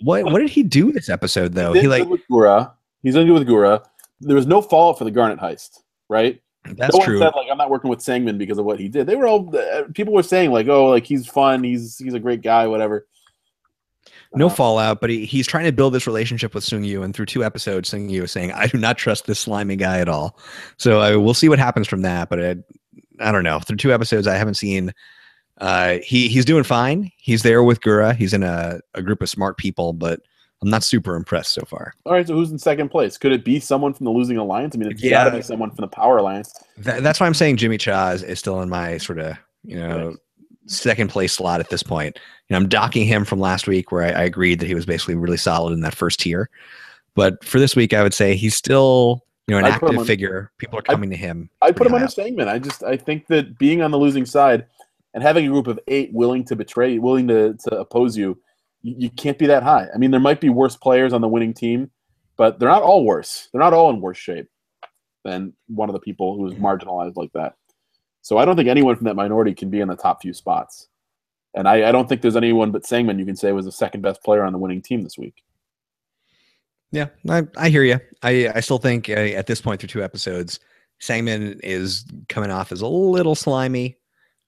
[0.03, 1.73] what What did he do this episode though?
[1.73, 2.73] He, he like with Gura.
[3.03, 3.85] He's going to do with Gura.
[4.21, 6.41] There was no fallout for the Garnet heist, right?
[6.77, 7.19] That's no true.
[7.19, 9.07] Said, like I'm not working with Sangman because of what he did.
[9.07, 12.21] They were all uh, people were saying like, oh, like he's fun, he's he's a
[12.21, 13.07] great guy, whatever.
[14.35, 17.27] No fallout, but he, he's trying to build this relationship with Sung Yu, and through
[17.27, 20.39] two episodes, Sung Yu is saying, "I do not trust this slimy guy at all."
[20.79, 22.29] So uh, we'll see what happens from that.
[22.29, 22.57] But I,
[23.21, 23.61] I don't know.
[23.61, 24.93] Through two episodes, I haven't seen.
[25.59, 27.11] Uh, he he's doing fine.
[27.17, 28.17] He's there with Gura.
[28.17, 30.21] He's in a, a group of smart people, but
[30.63, 31.93] I'm not super impressed so far.
[32.07, 33.19] All right, so who's in second place?
[33.19, 34.77] Could it be someone from the losing alliance?
[34.77, 35.25] I mean, it's yeah.
[35.25, 36.55] got to be someone from the power alliance.
[36.79, 39.77] That, that's why I'm saying Jimmy Cha is, is still in my sort of you
[39.77, 40.17] know right.
[40.67, 42.19] Second place slot at this point.
[42.49, 44.87] You know, I'm docking him from last week where I, I, agreed that he was
[44.87, 46.49] basically really solid in that first tier,
[47.15, 50.05] but for this week, I would say he's still you know an I'd active on,
[50.05, 50.51] figure.
[50.59, 51.51] People are coming I'd, to him.
[51.63, 52.49] I put him on a segment.
[52.49, 54.67] I just I think that being on the losing side
[55.15, 58.39] and having a group of eight willing to betray, willing to to oppose you
[58.83, 59.89] you, you can't be that high.
[59.95, 61.91] I mean, there might be worse players on the winning team,
[62.37, 63.49] but they're not all worse.
[63.53, 64.49] They're not all in worse shape
[65.25, 67.55] than one of the people who is marginalized like that.
[68.23, 70.89] So I don't think anyone from that minority can be in the top few spots.
[71.55, 74.01] And I, I don't think there's anyone but Sangman you can say was the second
[74.01, 75.43] best player on the winning team this week.
[76.93, 77.99] Yeah, I, I hear you.
[78.23, 80.61] I, I still think uh, at this point through two episodes,
[81.01, 83.99] Sangman is coming off as a little slimy,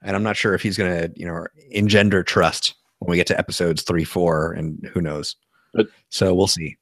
[0.03, 3.27] and I'm not sure if he's going to, you know, engender trust when we get
[3.29, 5.37] to episodes three, four, and who knows.
[5.72, 6.77] But, so we'll see.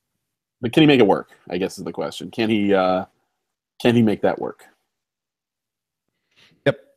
[0.61, 1.30] But can he make it work?
[1.49, 2.30] I guess is the question.
[2.30, 2.74] Can he?
[2.74, 3.07] uh
[3.80, 4.64] Can he make that work?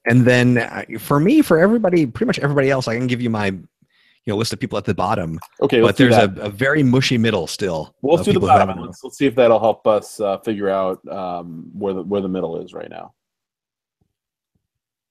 [0.06, 3.30] And then uh, for me, for everybody, pretty much everybody else, I can give you
[3.30, 3.48] my
[4.26, 5.40] you know list of people at the bottom.
[5.62, 7.96] Okay, but there's a, a, very mushy middle still.
[8.02, 8.80] Well, let's do the bottom.
[8.82, 12.28] Let's, let's, see if that'll help us uh, figure out um, where the where the
[12.28, 13.14] middle is right now.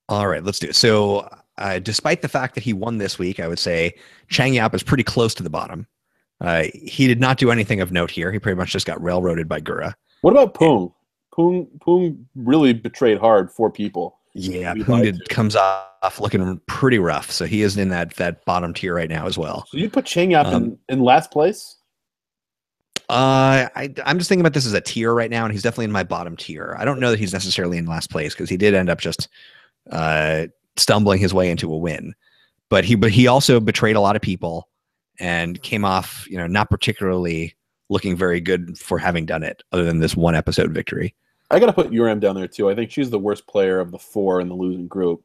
[0.09, 0.77] All right, let's do it.
[0.77, 1.29] So,
[1.59, 3.95] uh, despite the fact that he won this week, I would say
[4.29, 5.87] Chang Yap is pretty close to the bottom.
[6.41, 8.31] Uh, he did not do anything of note here.
[8.31, 9.95] He pretty much just got railroaded by Gura.
[10.21, 10.93] What about Poong?
[11.35, 14.19] Poong Poong really betrayed hard four people.
[14.35, 17.31] Yeah, Poong did, comes off looking pretty rough.
[17.31, 19.65] So he is in that that bottom tier right now as well.
[19.69, 21.77] So you put Chang Yap um, in, in last place?
[23.09, 25.85] Uh, I, I'm just thinking about this as a tier right now, and he's definitely
[25.85, 26.75] in my bottom tier.
[26.79, 29.29] I don't know that he's necessarily in last place because he did end up just
[29.91, 32.15] uh, stumbling his way into a win.
[32.71, 34.69] But he but he also betrayed a lot of people
[35.21, 37.55] and came off, you know, not particularly
[37.89, 41.15] looking very good for having done it, other than this one episode victory.
[41.55, 42.69] I got to put Uram down there too.
[42.69, 45.23] I think she's the worst player of the four in the losing group,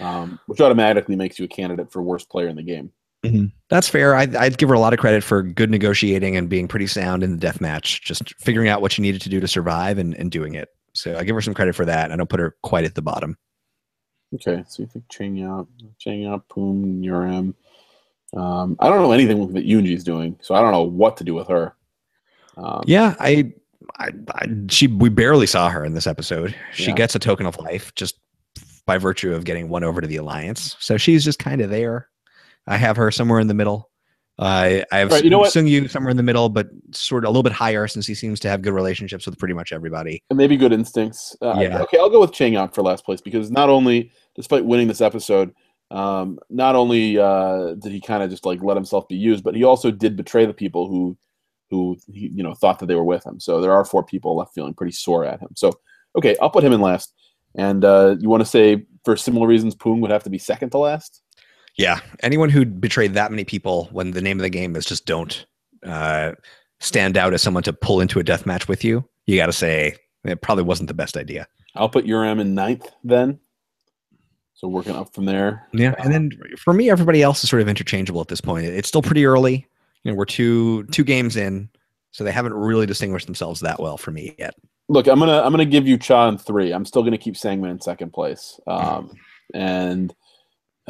[0.00, 2.92] um, which automatically makes you a candidate for worst player in the game.
[3.24, 3.46] Mm-hmm.
[3.70, 4.14] That's fair.
[4.14, 7.22] I'd, I'd, give her a lot of credit for good negotiating and being pretty sound
[7.22, 10.14] in the death match, just figuring out what she needed to do to survive and,
[10.14, 10.68] and doing it.
[10.92, 12.12] So I give her some credit for that.
[12.12, 13.36] I don't put her quite at the bottom.
[14.34, 15.66] Okay, so you think Chang Yap,
[15.98, 17.54] Chang Yap, Poong, Uram.
[18.36, 21.34] Um, I don't know anything that Yoonji's doing, so I don't know what to do
[21.34, 21.74] with her.
[22.56, 23.52] Um, yeah, I,
[23.98, 26.54] I, I, she, we barely saw her in this episode.
[26.72, 26.94] She yeah.
[26.94, 28.18] gets a token of life just
[28.86, 32.08] by virtue of getting one over to the alliance, so she's just kind of there.
[32.66, 33.90] I have her somewhere in the middle.
[34.38, 37.28] Uh, I have right, you know Sung Yu somewhere in the middle, but sort of
[37.28, 40.22] a little bit higher since he seems to have good relationships with pretty much everybody.
[40.28, 41.34] And maybe good instincts.
[41.40, 41.80] Uh, yeah.
[41.82, 45.00] Okay, I'll go with Chang Yap for last place because not only, despite winning this
[45.00, 45.54] episode,
[45.90, 49.54] um, not only uh, did he kind of just like let himself be used, but
[49.54, 51.16] he also did betray the people who,
[51.70, 53.40] who he, you know thought that they were with him.
[53.40, 55.50] So there are four people left feeling pretty sore at him.
[55.54, 55.72] So
[56.16, 57.14] okay, I'll put him in last.
[57.56, 60.70] And uh, you want to say for similar reasons, Poong would have to be second
[60.70, 61.22] to last.
[61.78, 65.06] Yeah, anyone who betrayed that many people when the name of the game is just
[65.06, 65.44] don't
[65.84, 66.32] uh,
[66.80, 69.52] stand out as someone to pull into a death match with you, you got to
[69.52, 69.94] say
[70.24, 71.46] it probably wasn't the best idea.
[71.74, 73.38] I'll put Uram in ninth then.
[74.54, 75.68] So working up from there.
[75.74, 78.64] Yeah, and then for me, everybody else is sort of interchangeable at this point.
[78.64, 79.66] It's still pretty early.
[80.06, 81.68] You know, we're two two games in,
[82.12, 84.54] so they haven't really distinguished themselves that well for me yet.
[84.88, 86.70] Look, I'm gonna I'm gonna give you Cha in three.
[86.70, 88.60] I'm still gonna keep Sangmin in second place.
[88.68, 89.10] Um,
[89.52, 90.14] and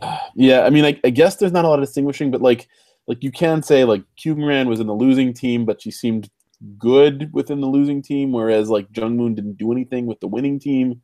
[0.34, 2.68] yeah, I mean, I, I, guess there's not a lot of distinguishing, but like,
[3.06, 6.28] like you can say like Kyungran was in the losing team, but she seemed
[6.76, 11.00] good within the losing team, whereas like Jungmoon didn't do anything with the winning team.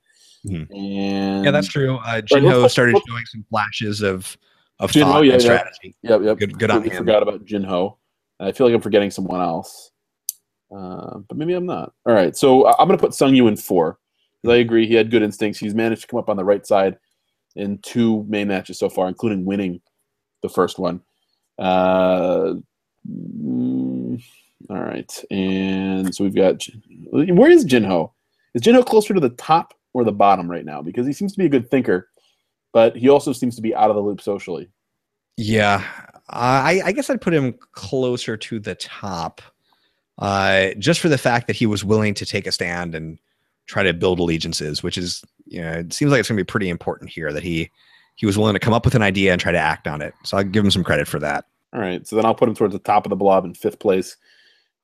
[0.46, 0.74] Mm-hmm.
[0.74, 1.96] And yeah, that's true.
[1.96, 4.36] Uh, Jinho right, started showing some flashes of
[4.80, 5.96] of Jin thought yeah, and strategy.
[6.02, 6.38] Yep, yep.
[6.38, 6.94] Good, good on him.
[6.94, 7.96] Forgot about Jinho.
[8.42, 9.92] I feel like I'm forgetting someone else,
[10.74, 11.92] uh, but maybe I'm not.
[12.06, 13.98] All right, so I'm going to put Sung Yu in four.
[14.46, 15.60] I agree, he had good instincts.
[15.60, 16.98] He's managed to come up on the right side
[17.54, 19.80] in two main matches so far, including winning
[20.42, 21.00] the first one.
[21.58, 22.54] Uh,
[23.08, 24.18] all
[24.68, 26.66] right, and so we've got
[27.10, 28.12] where is Jinho?
[28.54, 30.82] Is Jinho closer to the top or the bottom right now?
[30.82, 32.08] Because he seems to be a good thinker,
[32.72, 34.68] but he also seems to be out of the loop socially.
[35.36, 35.84] Yeah,
[36.28, 39.42] I, I guess I'd put him closer to the top,
[40.18, 43.18] uh, just for the fact that he was willing to take a stand and
[43.66, 46.46] try to build allegiances, which is you know it seems like it's going to be
[46.46, 47.70] pretty important here that he
[48.16, 50.14] he was willing to come up with an idea and try to act on it.
[50.24, 51.46] So I'll give him some credit for that.
[51.72, 53.78] All right, so then I'll put him towards the top of the blob in fifth
[53.78, 54.16] place.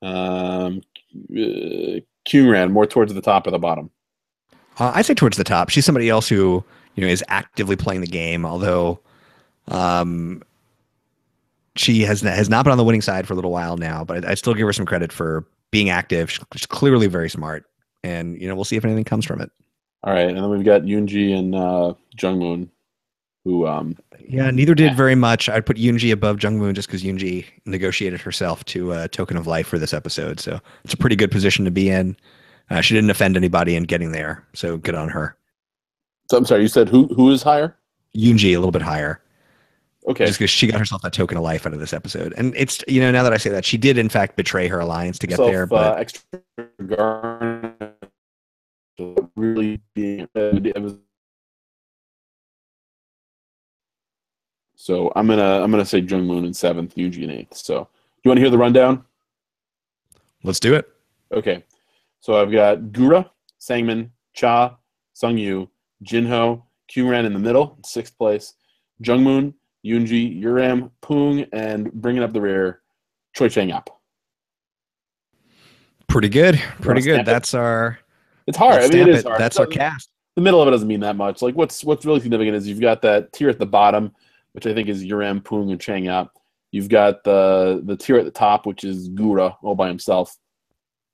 [0.00, 0.82] Um,
[1.30, 3.90] uh, Kyungran more towards the top or the bottom.
[4.78, 5.70] Uh, I say towards the top.
[5.70, 6.64] She's somebody else who
[6.94, 9.00] you know is actively playing the game, although
[9.68, 10.42] um,
[11.78, 14.04] she has has not been on the winning side for a little while now.
[14.04, 16.30] But I, I still give her some credit for being active.
[16.30, 17.64] She's clearly very smart
[18.02, 19.50] and you know we'll see if anything comes from it.
[20.04, 22.68] All right, and then we've got Yoonji and uh, Jungmoon,
[23.44, 25.48] who um yeah neither did very much.
[25.48, 29.66] I'd put Yoonji above Jungmoon just because Yoonji negotiated herself to a token of life
[29.66, 32.16] for this episode, so it's a pretty good position to be in.
[32.70, 35.36] Uh, she didn't offend anybody in getting there, so good on her.
[36.30, 37.76] So I'm sorry, you said who who is higher?
[38.16, 39.20] Yoonji a little bit higher.
[40.08, 40.24] Okay.
[40.24, 42.82] Just because she got herself that token of life out of this episode, and it's
[42.88, 45.26] you know now that I say that she did in fact betray her alliance to
[45.26, 46.22] get Self, there, but uh, extra
[49.36, 50.26] really being
[54.74, 57.56] so i'm gonna i'm gonna say jungmoon in seventh yoonji in eighth.
[57.56, 57.88] So
[58.24, 59.04] you want to hear the rundown?
[60.42, 60.88] Let's do it.
[61.32, 61.64] Okay.
[62.20, 63.30] So i've got gura
[63.60, 64.76] sangmin cha
[65.14, 65.68] sungyu
[66.02, 68.54] jinho kyungran in the middle sixth place.
[69.02, 69.54] Jungmoon
[69.88, 72.80] yunji uram poong and bringing up the rear
[73.34, 73.88] choi chang yap
[76.06, 77.98] pretty good pretty good that's our
[78.48, 78.82] it's hard.
[78.82, 79.38] I mean, it is hard.
[79.38, 80.08] That's our cast.
[80.34, 81.42] the middle of it doesn't mean that much.
[81.42, 84.14] Like what's what's really significant is you've got that tier at the bottom,
[84.52, 86.30] which I think is Uram, Poong, and Chang Yap.
[86.72, 90.34] You've got the the tier at the top, which is Gura all by himself.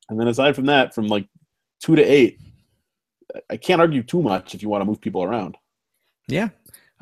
[0.08, 1.26] And then aside from that, from like
[1.82, 2.38] two to eight,
[3.50, 5.56] I can't argue too much if you want to move people around.
[6.28, 6.50] Yeah,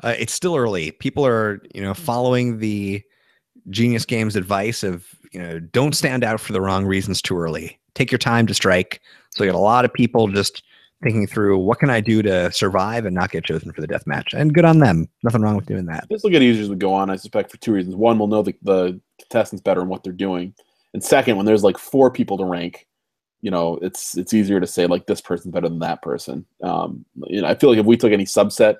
[0.03, 0.91] uh, it's still early.
[0.91, 3.01] People are, you know, following the
[3.69, 7.79] Genius Games advice of, you know, don't stand out for the wrong reasons too early.
[7.95, 9.01] Take your time to strike.
[9.31, 10.63] So you got a lot of people just
[11.01, 14.07] thinking through what can I do to survive and not get chosen for the death
[14.07, 14.33] match.
[14.33, 15.07] And good on them.
[15.23, 16.07] Nothing wrong with doing that.
[16.09, 17.95] This will get easier as we go on, I suspect, for two reasons.
[17.95, 20.53] One, we'll know the, the contestants better and what they're doing.
[20.93, 22.87] And second, when there's like four people to rank,
[23.41, 26.45] you know, it's it's easier to say like this person's better than that person.
[26.63, 28.77] Um, you know, I feel like if we took any subset of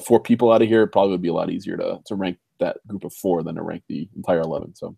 [0.00, 2.38] four people out of here, it probably would be a lot easier to to rank
[2.60, 4.74] that group of four than to rank the entire eleven.
[4.74, 4.96] So,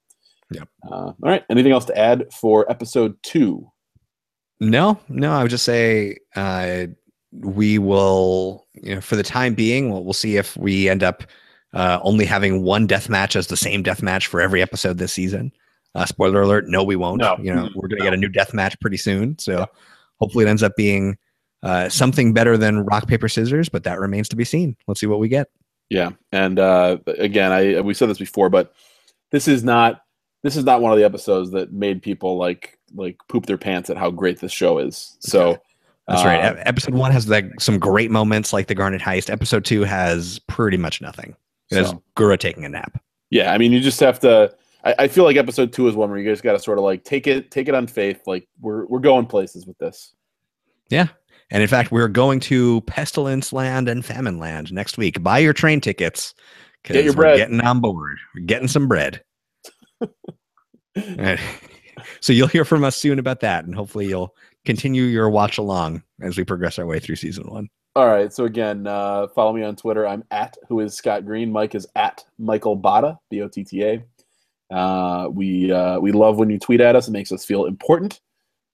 [0.51, 0.65] yeah.
[0.87, 1.45] Uh, all right.
[1.51, 3.71] Anything else to add for episode two?
[4.61, 5.33] No, no.
[5.33, 6.87] I would just say uh,
[7.33, 11.25] we will, you know, for the time being, we'll, we'll see if we end up
[11.75, 15.13] uh, only having one death match as the same death match for every episode this
[15.13, 15.53] season.
[15.95, 17.21] Uh, spoiler alert: No, we won't.
[17.21, 17.37] No.
[17.41, 19.39] You know, we're going to get a new death match pretty soon.
[19.39, 19.67] So
[20.21, 21.17] hopefully, it ends up being
[21.67, 24.77] uh, something better than rock paper scissors, but that remains to be seen.
[24.87, 25.49] Let's see what we get.
[25.91, 28.73] Yeah, and uh, again, I we said this before, but
[29.31, 30.03] this is not
[30.43, 33.91] this is not one of the episodes that made people like like poop their pants
[33.91, 35.17] at how great this show is.
[35.21, 35.59] So
[36.09, 36.57] that's uh, right.
[36.57, 39.31] E- episode one has like some great moments, like the Garnet heist.
[39.31, 41.37] Episode two has pretty much nothing.
[41.71, 43.01] It has So- Gura taking a nap.
[43.31, 44.55] Yeah, I mean, you just have to.
[44.85, 46.85] I, I feel like episode two is one where you guys got to sort of
[46.85, 48.23] like take it, take it on faith.
[48.27, 50.15] Like we're we're going places with this.
[50.91, 51.09] Yeah.
[51.51, 55.23] And in fact, we're going to Pestilence Land and Famine Land next week.
[55.23, 56.35] Buy your train tickets.
[56.85, 57.39] Get your we're bread.
[57.39, 58.19] Getting on board.
[58.35, 59.23] We're getting some bread.
[62.21, 64.35] So you'll hear from us soon about that, and hopefully you'll
[64.65, 67.69] continue your watch along as we progress our way through season one.
[67.95, 68.33] All right.
[68.33, 70.07] So again, uh, follow me on Twitter.
[70.07, 71.51] I'm at who is Scott Green.
[71.51, 74.75] Mike is at Michael Botta, B O T T A.
[74.75, 77.09] Uh, we uh, we love when you tweet at us.
[77.09, 78.21] It makes us feel important.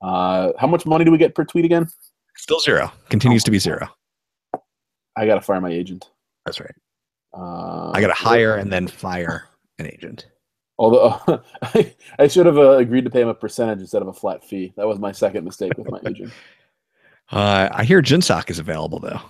[0.01, 1.87] Uh, how much money do we get per tweet again?
[2.37, 2.93] Still zero.
[3.09, 3.89] Continues to be zero.
[5.17, 6.11] I got to fire my agent.
[6.47, 6.75] That's right.
[7.37, 10.27] Uh, I got to hire and then fire an agent.
[10.79, 11.21] Although
[11.63, 14.45] I, I should have uh, agreed to pay him a percentage instead of a flat
[14.45, 14.73] fee.
[14.77, 16.33] That was my second mistake with my agent.
[17.31, 19.21] Uh, I hear Jinsock is available though.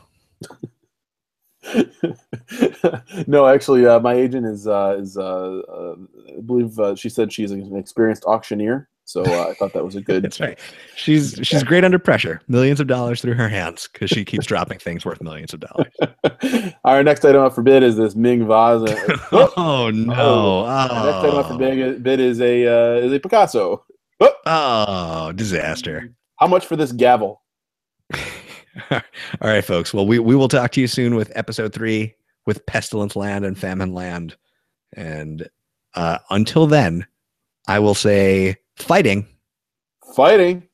[3.26, 5.94] no, actually, uh, my agent is uh, is uh, uh,
[6.36, 8.88] I believe uh, she said she's an experienced auctioneer.
[9.04, 10.24] So uh, I thought that was a good.
[10.24, 10.58] That's right.
[10.96, 12.40] She's she's great under pressure.
[12.48, 16.74] Millions of dollars through her hands because she keeps dropping things worth millions of dollars.
[16.84, 18.82] Our next item up for bid is this Ming vase.
[19.32, 20.14] Oh, oh no!
[20.14, 20.64] Oh.
[20.64, 23.84] Our next item up for Oh, bid, bid is a uh, is a Picasso.
[24.46, 26.14] oh disaster!
[26.36, 27.42] How much for this gavel?
[28.90, 29.00] All
[29.42, 29.92] right, folks.
[29.92, 32.14] Well, we we will talk to you soon with episode three
[32.46, 34.36] with pestilence land and famine land,
[34.94, 35.48] and
[35.94, 37.06] uh, until then,
[37.68, 39.26] I will say fighting.
[40.14, 40.68] Fighting.